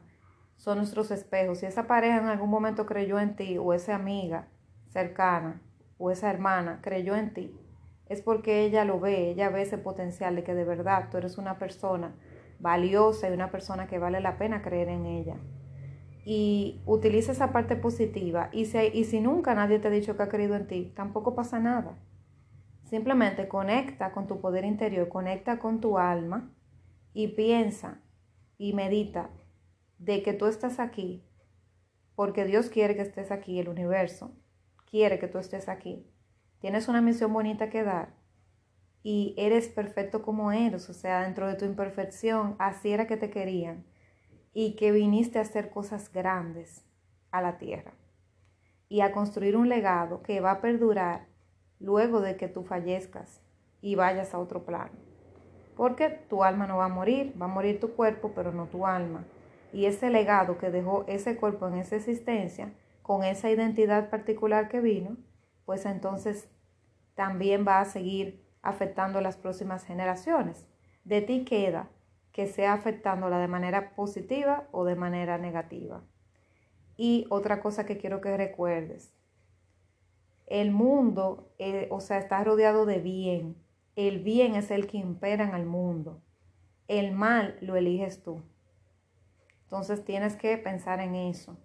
son 0.55 0.77
nuestros 0.77 1.11
espejos. 1.11 1.59
Si 1.59 1.65
esa 1.65 1.87
pareja 1.87 2.17
en 2.17 2.27
algún 2.27 2.49
momento 2.49 2.85
creyó 2.85 3.19
en 3.19 3.35
ti, 3.35 3.57
o 3.57 3.73
esa 3.73 3.95
amiga 3.95 4.47
cercana, 4.89 5.61
o 5.97 6.11
esa 6.11 6.29
hermana 6.29 6.79
creyó 6.81 7.15
en 7.15 7.33
ti, 7.33 7.55
es 8.07 8.21
porque 8.21 8.63
ella 8.63 8.85
lo 8.85 8.99
ve, 8.99 9.31
ella 9.31 9.49
ve 9.49 9.61
ese 9.61 9.77
potencial 9.77 10.35
de 10.35 10.43
que 10.43 10.55
de 10.55 10.63
verdad 10.63 11.09
tú 11.11 11.17
eres 11.17 11.37
una 11.37 11.59
persona 11.59 12.15
valiosa 12.59 13.29
y 13.29 13.33
una 13.33 13.51
persona 13.51 13.87
que 13.87 13.99
vale 13.99 14.21
la 14.21 14.37
pena 14.37 14.61
creer 14.61 14.89
en 14.89 15.05
ella. 15.05 15.35
Y 16.25 16.81
utiliza 16.85 17.31
esa 17.31 17.51
parte 17.51 17.75
positiva. 17.75 18.49
Y 18.51 18.65
si, 18.65 18.77
y 18.77 19.05
si 19.05 19.21
nunca 19.21 19.53
nadie 19.55 19.79
te 19.79 19.87
ha 19.87 19.91
dicho 19.91 20.17
que 20.17 20.23
ha 20.23 20.29
creído 20.29 20.55
en 20.55 20.67
ti, 20.67 20.91
tampoco 20.95 21.35
pasa 21.35 21.59
nada. 21.59 21.97
Simplemente 22.89 23.49
conecta 23.49 24.13
con 24.13 24.27
tu 24.27 24.39
poder 24.39 24.63
interior, 24.63 25.09
conecta 25.09 25.59
con 25.59 25.81
tu 25.81 25.97
alma 25.97 26.53
y 27.13 27.27
piensa 27.29 28.01
y 28.57 28.71
medita 28.73 29.29
de 29.97 30.23
que 30.23 30.33
tú 30.33 30.45
estás 30.45 30.79
aquí 30.79 31.23
porque 32.15 32.45
Dios 32.45 32.69
quiere 32.69 32.95
que 32.95 33.01
estés 33.01 33.29
aquí, 33.29 33.59
el 33.59 33.69
universo 33.69 34.31
quiere 34.89 35.19
que 35.19 35.27
tú 35.27 35.37
estés 35.37 35.67
aquí. 35.69 36.09
Tienes 36.59 36.87
una 36.87 37.01
misión 37.01 37.31
bonita 37.33 37.69
que 37.69 37.83
dar 37.83 38.15
y 39.03 39.35
eres 39.37 39.67
perfecto 39.67 40.21
como 40.21 40.51
eres, 40.51 40.89
o 40.89 40.93
sea, 40.93 41.23
dentro 41.23 41.45
de 41.47 41.55
tu 41.55 41.65
imperfección, 41.65 42.55
así 42.57 42.91
era 42.91 43.05
que 43.05 43.17
te 43.17 43.29
querían 43.29 43.85
y 44.53 44.75
que 44.77 44.91
viniste 44.91 45.39
a 45.39 45.43
hacer 45.43 45.69
cosas 45.69 46.11
grandes 46.11 46.85
a 47.31 47.41
la 47.41 47.57
tierra. 47.57 47.93
y 48.89 49.01
a 49.01 49.11
construir 49.11 49.57
un 49.57 49.67
legado 49.67 50.23
que 50.23 50.39
va 50.39 50.51
a 50.51 50.61
perdurar 50.61 51.27
luego 51.79 52.21
de 52.21 52.37
que 52.37 52.47
tú 52.47 52.63
fallezcas 52.63 53.41
y 53.81 53.95
vayas 53.95 54.33
a 54.33 54.39
otro 54.39 54.63
plano. 54.63 54.97
Porque 55.75 56.09
tu 56.09 56.43
alma 56.43 56.65
no 56.65 56.77
va 56.77 56.85
a 56.85 56.89
morir, 56.89 57.33
va 57.39 57.45
a 57.45 57.49
morir 57.49 57.79
tu 57.79 57.93
cuerpo, 57.93 58.31
pero 58.33 58.51
no 58.51 58.65
tu 58.65 58.85
alma. 58.85 59.25
Y 59.71 59.85
ese 59.85 60.09
legado 60.09 60.57
que 60.57 60.71
dejó 60.71 61.05
ese 61.07 61.35
cuerpo 61.35 61.67
en 61.67 61.75
esa 61.75 61.95
existencia, 61.95 62.73
con 63.01 63.23
esa 63.23 63.49
identidad 63.49 64.09
particular 64.09 64.69
que 64.69 64.81
vino, 64.81 65.17
pues 65.65 65.85
entonces 65.85 66.49
también 67.15 67.65
va 67.67 67.79
a 67.79 67.85
seguir 67.85 68.43
afectando 68.61 69.19
a 69.19 69.21
las 69.21 69.37
próximas 69.37 69.85
generaciones. 69.85 70.67
De 71.03 71.21
ti 71.21 71.45
queda 71.45 71.89
que 72.31 72.47
sea 72.47 72.73
afectándola 72.73 73.39
de 73.39 73.47
manera 73.47 73.95
positiva 73.95 74.67
o 74.71 74.85
de 74.85 74.95
manera 74.95 75.37
negativa. 75.37 76.03
Y 76.95 77.25
otra 77.29 77.61
cosa 77.61 77.85
que 77.85 77.97
quiero 77.97 78.21
que 78.21 78.35
recuerdes, 78.35 79.13
el 80.47 80.71
mundo, 80.71 81.51
eh, 81.59 81.87
o 81.91 81.99
sea, 81.99 82.17
está 82.17 82.43
rodeado 82.43 82.85
de 82.85 82.99
bien. 82.99 83.57
El 83.95 84.19
bien 84.19 84.55
es 84.55 84.71
el 84.71 84.87
que 84.87 84.97
impera 84.97 85.43
en 85.43 85.53
el 85.53 85.65
mundo. 85.65 86.21
El 86.87 87.11
mal 87.11 87.57
lo 87.61 87.75
eliges 87.75 88.23
tú. 88.23 88.41
Entonces 89.63 90.05
tienes 90.05 90.37
que 90.37 90.57
pensar 90.57 91.01
en 91.01 91.15
eso. 91.15 91.57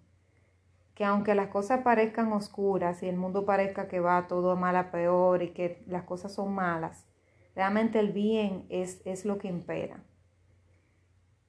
Que 0.95 1.05
aunque 1.05 1.37
las 1.37 1.49
cosas 1.49 1.83
parezcan 1.83 2.33
oscuras 2.33 3.03
y 3.03 3.09
el 3.09 3.17
mundo 3.17 3.47
parezca 3.47 3.87
que 3.87 4.01
va 4.01 4.27
todo 4.27 4.57
mal 4.57 4.77
a 4.77 4.91
peor 4.91 5.43
y 5.43 5.51
que 5.51 5.85
las 5.87 6.03
cosas 6.03 6.35
son 6.35 6.53
malas, 6.53 7.07
realmente 7.55 8.01
el 8.01 8.13
bien 8.13 8.67
es, 8.69 9.01
es 9.05 9.25
lo 9.25 9.39
que 9.39 9.47
impera. 9.47 10.03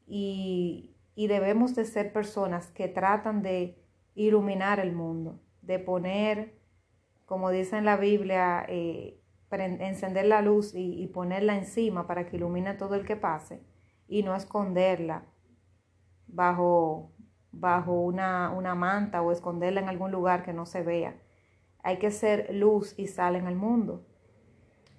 Y, 0.05 0.95
y 1.15 1.27
debemos 1.27 1.73
de 1.75 1.85
ser 1.85 2.13
personas 2.13 2.67
que 2.67 2.87
tratan 2.87 3.41
de 3.41 3.83
iluminar 4.13 4.79
el 4.79 4.93
mundo, 4.93 5.39
de 5.63 5.79
poner, 5.79 6.62
como 7.25 7.49
dice 7.49 7.77
en 7.77 7.85
la 7.85 7.97
Biblia, 7.97 8.65
eh, 8.67 9.19
encender 9.51 10.25
la 10.25 10.41
luz 10.41 10.73
y, 10.75 11.07
ponerla 11.07 11.55
encima 11.55 12.07
para 12.07 12.25
que 12.25 12.37
ilumine 12.37 12.73
todo 12.73 12.95
el 12.95 13.05
que 13.05 13.15
pase 13.15 13.61
y 14.07 14.23
no 14.23 14.35
esconderla 14.35 15.25
bajo, 16.27 17.11
bajo 17.51 17.93
una, 17.93 18.49
una 18.51 18.75
manta 18.75 19.21
o 19.21 19.31
esconderla 19.31 19.81
en 19.81 19.89
algún 19.89 20.11
lugar 20.11 20.43
que 20.43 20.53
no 20.53 20.65
se 20.65 20.81
vea. 20.83 21.15
Hay 21.83 21.99
que 21.99 22.11
ser 22.11 22.53
luz 22.53 22.97
y 22.97 23.07
sal 23.07 23.35
en 23.35 23.47
el 23.47 23.55
mundo. 23.55 24.05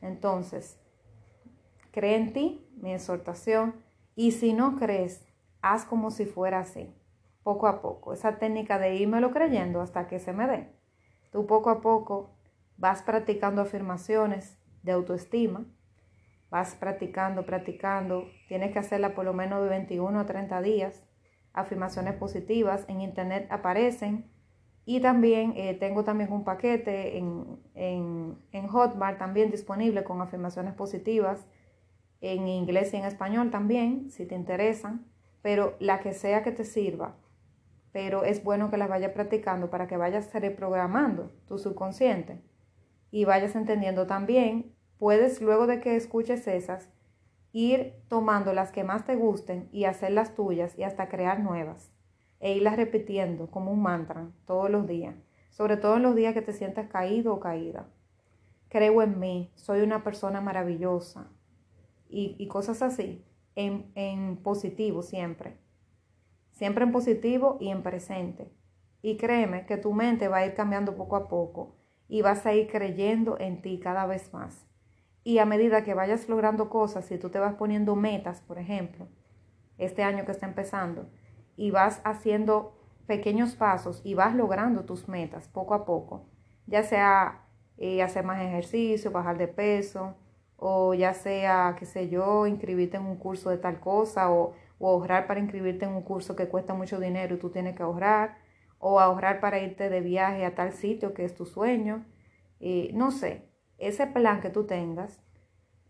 Entonces, 0.02 0.78
cree 1.90 2.16
en 2.16 2.32
ti, 2.32 2.68
mi 2.76 2.92
exhortación, 2.92 3.82
y 4.14 4.32
si 4.32 4.52
no 4.52 4.76
crees, 4.76 5.26
haz 5.62 5.84
como 5.84 6.10
si 6.10 6.26
fuera 6.26 6.60
así, 6.60 6.94
poco 7.42 7.66
a 7.66 7.80
poco. 7.80 8.12
Esa 8.12 8.38
técnica 8.38 8.78
de 8.78 9.06
lo 9.06 9.30
creyendo 9.30 9.80
hasta 9.80 10.06
que 10.06 10.18
se 10.18 10.32
me 10.32 10.46
dé. 10.46 10.83
Tú 11.34 11.48
poco 11.48 11.70
a 11.70 11.80
poco 11.80 12.30
vas 12.76 13.02
practicando 13.02 13.60
afirmaciones 13.60 14.56
de 14.84 14.92
autoestima, 14.92 15.66
vas 16.48 16.76
practicando, 16.76 17.44
practicando, 17.44 18.28
tienes 18.46 18.70
que 18.70 18.78
hacerla 18.78 19.16
por 19.16 19.24
lo 19.24 19.32
menos 19.32 19.60
de 19.60 19.68
21 19.68 20.20
a 20.20 20.26
30 20.26 20.62
días. 20.62 21.02
Afirmaciones 21.52 22.14
positivas 22.14 22.84
en 22.86 23.00
internet 23.00 23.48
aparecen 23.50 24.30
y 24.84 25.00
también 25.00 25.54
eh, 25.56 25.74
tengo 25.74 26.04
también 26.04 26.30
un 26.30 26.44
paquete 26.44 27.18
en, 27.18 27.58
en, 27.74 28.38
en 28.52 28.68
Hotmart 28.68 29.18
también 29.18 29.50
disponible 29.50 30.04
con 30.04 30.20
afirmaciones 30.20 30.74
positivas 30.74 31.48
en 32.20 32.46
inglés 32.46 32.94
y 32.94 32.98
en 32.98 33.06
español 33.06 33.50
también, 33.50 34.08
si 34.12 34.24
te 34.24 34.36
interesan, 34.36 35.04
pero 35.42 35.74
la 35.80 35.98
que 35.98 36.12
sea 36.12 36.44
que 36.44 36.52
te 36.52 36.64
sirva. 36.64 37.16
Pero 37.94 38.24
es 38.24 38.42
bueno 38.42 38.72
que 38.72 38.76
las 38.76 38.88
vayas 38.88 39.12
practicando 39.12 39.70
para 39.70 39.86
que 39.86 39.96
vayas 39.96 40.34
reprogramando 40.34 41.30
tu 41.46 41.58
subconsciente 41.58 42.42
y 43.12 43.24
vayas 43.24 43.54
entendiendo 43.54 44.08
también. 44.08 44.74
Puedes, 44.98 45.40
luego 45.40 45.68
de 45.68 45.78
que 45.78 45.94
escuches 45.94 46.48
esas, 46.48 46.88
ir 47.52 47.94
tomando 48.08 48.52
las 48.52 48.72
que 48.72 48.82
más 48.82 49.04
te 49.04 49.14
gusten 49.14 49.68
y 49.70 49.84
hacerlas 49.84 50.34
tuyas 50.34 50.76
y 50.76 50.82
hasta 50.82 51.08
crear 51.08 51.38
nuevas. 51.38 51.92
E 52.40 52.56
irlas 52.56 52.74
repitiendo 52.74 53.46
como 53.48 53.70
un 53.70 53.82
mantra 53.82 54.28
todos 54.44 54.68
los 54.68 54.88
días, 54.88 55.14
sobre 55.50 55.76
todo 55.76 55.98
en 55.98 56.02
los 56.02 56.16
días 56.16 56.34
que 56.34 56.42
te 56.42 56.52
sientas 56.52 56.88
caído 56.88 57.32
o 57.32 57.38
caída. 57.38 57.86
Creo 58.70 59.02
en 59.02 59.20
mí, 59.20 59.52
soy 59.54 59.82
una 59.82 60.02
persona 60.02 60.40
maravillosa, 60.40 61.28
y, 62.08 62.48
cosas 62.48 62.82
así, 62.82 63.24
en, 63.54 63.92
en 63.94 64.36
positivo 64.36 65.02
siempre. 65.02 65.63
Siempre 66.54 66.84
en 66.84 66.92
positivo 66.92 67.58
y 67.60 67.68
en 67.68 67.82
presente. 67.82 68.48
Y 69.02 69.16
créeme 69.16 69.66
que 69.66 69.76
tu 69.76 69.92
mente 69.92 70.28
va 70.28 70.38
a 70.38 70.46
ir 70.46 70.54
cambiando 70.54 70.96
poco 70.96 71.16
a 71.16 71.28
poco 71.28 71.74
y 72.08 72.22
vas 72.22 72.46
a 72.46 72.54
ir 72.54 72.68
creyendo 72.70 73.36
en 73.40 73.60
ti 73.60 73.80
cada 73.80 74.06
vez 74.06 74.32
más. 74.32 74.66
Y 75.24 75.38
a 75.38 75.46
medida 75.46 75.82
que 75.82 75.94
vayas 75.94 76.28
logrando 76.28 76.70
cosas, 76.70 77.06
si 77.06 77.18
tú 77.18 77.28
te 77.28 77.40
vas 77.40 77.54
poniendo 77.54 77.96
metas, 77.96 78.40
por 78.40 78.58
ejemplo, 78.58 79.08
este 79.78 80.04
año 80.04 80.24
que 80.24 80.30
está 80.30 80.46
empezando, 80.46 81.10
y 81.56 81.72
vas 81.72 82.00
haciendo 82.04 82.78
pequeños 83.06 83.56
pasos 83.56 84.00
y 84.04 84.14
vas 84.14 84.34
logrando 84.34 84.84
tus 84.84 85.08
metas 85.08 85.48
poco 85.48 85.74
a 85.74 85.84
poco, 85.84 86.26
ya 86.66 86.82
sea 86.84 87.46
eh, 87.78 88.02
hacer 88.02 88.24
más 88.24 88.40
ejercicio, 88.40 89.10
bajar 89.10 89.38
de 89.38 89.48
peso, 89.48 90.14
o 90.56 90.94
ya 90.94 91.14
sea, 91.14 91.74
qué 91.78 91.84
sé 91.84 92.08
yo, 92.08 92.46
inscribirte 92.46 92.96
en 92.96 93.04
un 93.06 93.16
curso 93.16 93.50
de 93.50 93.58
tal 93.58 93.80
cosa 93.80 94.30
o, 94.30 94.54
ahorrar 94.88 95.26
para 95.26 95.40
inscribirte 95.40 95.84
en 95.84 95.92
un 95.92 96.02
curso 96.02 96.36
que 96.36 96.48
cuesta 96.48 96.74
mucho 96.74 97.00
dinero 97.00 97.34
y 97.34 97.38
tú 97.38 97.50
tienes 97.50 97.76
que 97.76 97.82
ahorrar, 97.82 98.38
o 98.78 99.00
ahorrar 99.00 99.40
para 99.40 99.60
irte 99.60 99.88
de 99.88 100.00
viaje 100.00 100.44
a 100.44 100.54
tal 100.54 100.72
sitio 100.72 101.14
que 101.14 101.24
es 101.24 101.34
tu 101.34 101.46
sueño. 101.46 102.04
y 102.60 102.90
no 102.94 103.10
sé, 103.10 103.50
ese 103.78 104.06
plan 104.06 104.40
que 104.40 104.50
tú 104.50 104.64
tengas, 104.66 105.20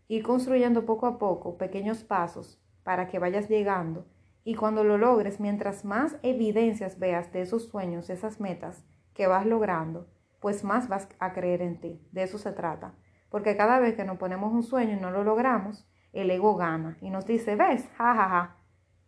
ir 0.07 0.23
construyendo 0.23 0.85
poco 0.85 1.07
a 1.07 1.17
poco 1.17 1.57
pequeños 1.57 2.03
pasos 2.03 2.61
para 2.83 3.07
que 3.07 3.19
vayas 3.19 3.49
llegando 3.49 4.05
y 4.47 4.53
cuando 4.53 4.83
lo 4.83 4.99
logres, 4.99 5.39
mientras 5.39 5.85
más 5.85 6.17
evidencias 6.21 6.99
veas 6.99 7.33
de 7.33 7.41
esos 7.41 7.67
sueños, 7.67 8.11
esas 8.11 8.39
metas 8.39 8.85
que 9.15 9.25
vas 9.25 9.43
logrando, 9.43 10.07
pues 10.39 10.63
más 10.63 10.87
vas 10.87 11.09
a 11.17 11.33
creer 11.33 11.63
en 11.63 11.81
ti. 11.81 11.99
De 12.11 12.21
eso 12.21 12.37
se 12.37 12.51
trata. 12.51 12.93
Porque 13.29 13.57
cada 13.57 13.79
vez 13.79 13.95
que 13.95 14.05
nos 14.05 14.17
ponemos 14.17 14.53
un 14.53 14.61
sueño 14.61 14.97
y 14.97 15.01
no 15.01 15.09
lo 15.09 15.23
logramos, 15.23 15.89
el 16.13 16.29
ego 16.29 16.55
gana 16.55 16.95
y 17.01 17.09
nos 17.09 17.25
dice, 17.25 17.55
ves, 17.55 17.89
jajaja, 17.97 18.13
ja, 18.15 18.29
ja, 18.29 18.54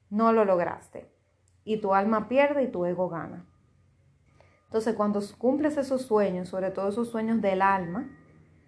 no 0.10 0.32
lo 0.34 0.46
lograste. 0.46 1.10
Y 1.64 1.78
tu 1.78 1.94
alma 1.94 2.28
pierde 2.28 2.64
y 2.64 2.68
tu 2.68 2.86
ego 2.86 3.10
gana. 3.10 3.46
Entonces, 4.66 4.96
cuando 4.96 5.22
cumples 5.38 5.78
esos 5.78 6.02
sueños, 6.04 6.50
sobre 6.50 6.72
todo 6.72 6.90
esos 6.90 7.10
sueños 7.10 7.42
del 7.42 7.62
alma, 7.62 8.10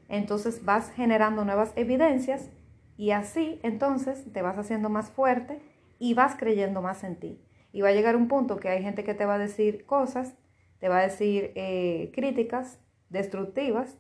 entonces 0.08 0.66
vas 0.66 0.92
generando 0.92 1.46
nuevas 1.46 1.74
evidencias 1.76 2.50
y 2.98 3.12
así 3.12 3.60
entonces 3.64 4.32
te 4.34 4.42
vas 4.42 4.58
haciendo 4.58 4.90
más 4.90 5.12
fuerte 5.12 5.62
y 6.00 6.14
vas 6.14 6.36
creyendo 6.36 6.82
más 6.82 7.04
en 7.04 7.20
ti. 7.20 7.42
Y 7.72 7.82
va 7.82 7.90
a 7.90 7.94
llegar 7.94 8.16
un 8.16 8.28
punto 8.28 8.58
que 8.58 8.70
hay 8.70 8.82
gente 8.82 9.04
que 9.04 9.14
te 9.14 9.26
va 9.26 9.36
a 9.36 9.40
decir 9.40 9.86
cosas, 9.86 10.36
te 10.80 10.90
va 10.90 10.98
a 11.00 11.04
decir 11.04 11.52
eh, 11.56 12.12
críticas 12.14 12.80
destructivas 13.10 13.98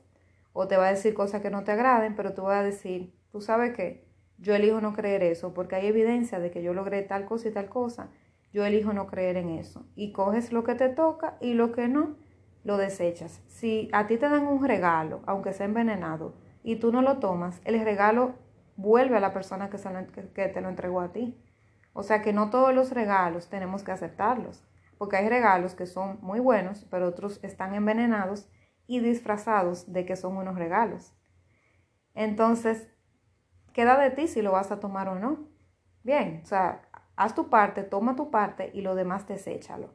o 0.53 0.67
te 0.67 0.77
va 0.77 0.87
a 0.87 0.91
decir 0.91 1.13
cosas 1.13 1.41
que 1.41 1.51
no 1.51 1.63
te 1.63 1.71
agraden, 1.71 2.15
pero 2.15 2.33
tú 2.33 2.43
vas 2.43 2.61
a 2.61 2.63
decir, 2.63 3.13
tú 3.31 3.41
sabes 3.41 3.75
que 3.75 4.08
yo 4.39 4.55
elijo 4.55 4.81
no 4.81 4.93
creer 4.93 5.23
eso 5.23 5.53
porque 5.53 5.75
hay 5.75 5.87
evidencia 5.87 6.39
de 6.39 6.51
que 6.51 6.63
yo 6.63 6.73
logré 6.73 7.01
tal 7.01 7.25
cosa 7.25 7.49
y 7.49 7.51
tal 7.51 7.69
cosa. 7.69 8.09
Yo 8.51 8.65
elijo 8.65 8.93
no 8.93 9.05
creer 9.05 9.37
en 9.37 9.49
eso. 9.49 9.85
Y 9.95 10.11
coges 10.11 10.51
lo 10.51 10.63
que 10.63 10.75
te 10.75 10.89
toca 10.89 11.37
y 11.39 11.53
lo 11.53 11.71
que 11.71 11.87
no, 11.87 12.15
lo 12.63 12.77
desechas. 12.77 13.41
Si 13.47 13.89
a 13.93 14.07
ti 14.07 14.17
te 14.17 14.29
dan 14.29 14.47
un 14.47 14.65
regalo, 14.65 15.21
aunque 15.25 15.53
sea 15.53 15.65
envenenado, 15.65 16.35
y 16.63 16.77
tú 16.77 16.91
no 16.91 17.01
lo 17.01 17.19
tomas, 17.19 17.61
el 17.63 17.79
regalo 17.83 18.35
vuelve 18.75 19.17
a 19.17 19.19
la 19.19 19.33
persona 19.33 19.69
que, 19.69 20.47
te 20.47 20.61
lo 20.61 20.69
entregó 20.69 21.01
a 21.01 21.11
ti. 21.11 21.37
O 21.93 22.03
sea 22.03 22.21
que 22.21 22.33
no 22.33 22.49
todos 22.49 22.73
los 22.73 22.91
regalos 22.91 23.49
tenemos 23.49 23.83
que 23.83 23.91
aceptarlos, 23.91 24.63
porque 24.97 25.17
hay 25.17 25.29
regalos 25.29 25.75
que 25.75 25.85
son 25.85 26.17
muy 26.21 26.39
buenos, 26.39 26.85
pero 26.89 27.07
otros 27.07 27.39
están 27.43 27.73
envenenados 27.73 28.49
y 28.87 28.99
disfrazados 28.99 29.91
de 29.91 30.05
que 30.05 30.15
son 30.15 30.37
unos 30.37 30.55
regalos. 30.55 31.13
Entonces, 32.13 32.89
queda 33.73 33.97
de 33.99 34.11
ti 34.11 34.27
si 34.27 34.41
lo 34.41 34.51
vas 34.51 34.71
a 34.71 34.79
tomar 34.79 35.07
o 35.09 35.15
no. 35.15 35.47
Bien, 36.03 36.41
o 36.43 36.45
sea, 36.45 36.81
haz 37.15 37.35
tu 37.35 37.49
parte, 37.49 37.83
toma 37.83 38.15
tu 38.15 38.31
parte 38.31 38.71
y 38.73 38.81
lo 38.81 38.95
demás 38.95 39.27
deséchalo. 39.27 39.93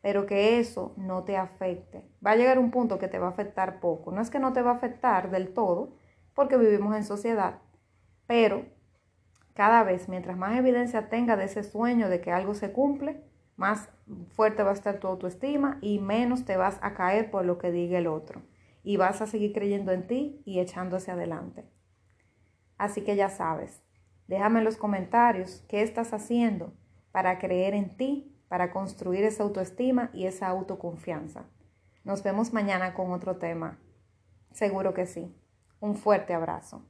Pero 0.00 0.26
que 0.26 0.58
eso 0.58 0.92
no 0.96 1.24
te 1.24 1.36
afecte. 1.36 2.04
Va 2.24 2.32
a 2.32 2.36
llegar 2.36 2.58
un 2.58 2.70
punto 2.70 2.98
que 2.98 3.08
te 3.08 3.18
va 3.18 3.28
a 3.28 3.30
afectar 3.30 3.80
poco. 3.80 4.12
No 4.12 4.20
es 4.20 4.30
que 4.30 4.38
no 4.38 4.52
te 4.52 4.62
va 4.62 4.72
a 4.72 4.74
afectar 4.74 5.30
del 5.30 5.54
todo, 5.54 5.94
porque 6.34 6.56
vivimos 6.56 6.94
en 6.96 7.04
sociedad, 7.04 7.60
pero 8.26 8.66
cada 9.54 9.84
vez, 9.84 10.08
mientras 10.08 10.36
más 10.36 10.58
evidencia 10.58 11.08
tenga 11.08 11.36
de 11.36 11.44
ese 11.44 11.62
sueño 11.62 12.08
de 12.08 12.20
que 12.20 12.32
algo 12.32 12.54
se 12.54 12.72
cumple, 12.72 13.22
más 13.56 13.88
fuerte 14.30 14.64
va 14.64 14.70
a 14.70 14.74
estar 14.74 14.98
tu 14.98 15.06
autoestima 15.06 15.78
y 15.80 16.00
menos 16.00 16.44
te 16.44 16.56
vas 16.56 16.78
a 16.82 16.94
caer 16.94 17.30
por 17.30 17.44
lo 17.44 17.56
que 17.58 17.70
diga 17.70 17.98
el 17.98 18.08
otro. 18.08 18.42
Y 18.82 18.96
vas 18.96 19.22
a 19.22 19.26
seguir 19.26 19.52
creyendo 19.52 19.92
en 19.92 20.06
ti 20.06 20.42
y 20.44 20.58
echando 20.58 20.96
hacia 20.96 21.14
adelante. 21.14 21.64
Así 22.78 23.02
que 23.02 23.16
ya 23.16 23.28
sabes, 23.28 23.82
déjame 24.26 24.58
en 24.58 24.64
los 24.64 24.76
comentarios 24.76 25.64
qué 25.68 25.82
estás 25.82 26.12
haciendo 26.12 26.72
para 27.12 27.38
creer 27.38 27.74
en 27.74 27.96
ti, 27.96 28.36
para 28.48 28.72
construir 28.72 29.24
esa 29.24 29.42
autoestima 29.42 30.10
y 30.12 30.26
esa 30.26 30.48
autoconfianza. 30.48 31.44
Nos 32.04 32.22
vemos 32.22 32.52
mañana 32.52 32.94
con 32.94 33.12
otro 33.12 33.36
tema. 33.36 33.78
Seguro 34.52 34.94
que 34.94 35.06
sí. 35.06 35.34
Un 35.80 35.96
fuerte 35.96 36.34
abrazo. 36.34 36.84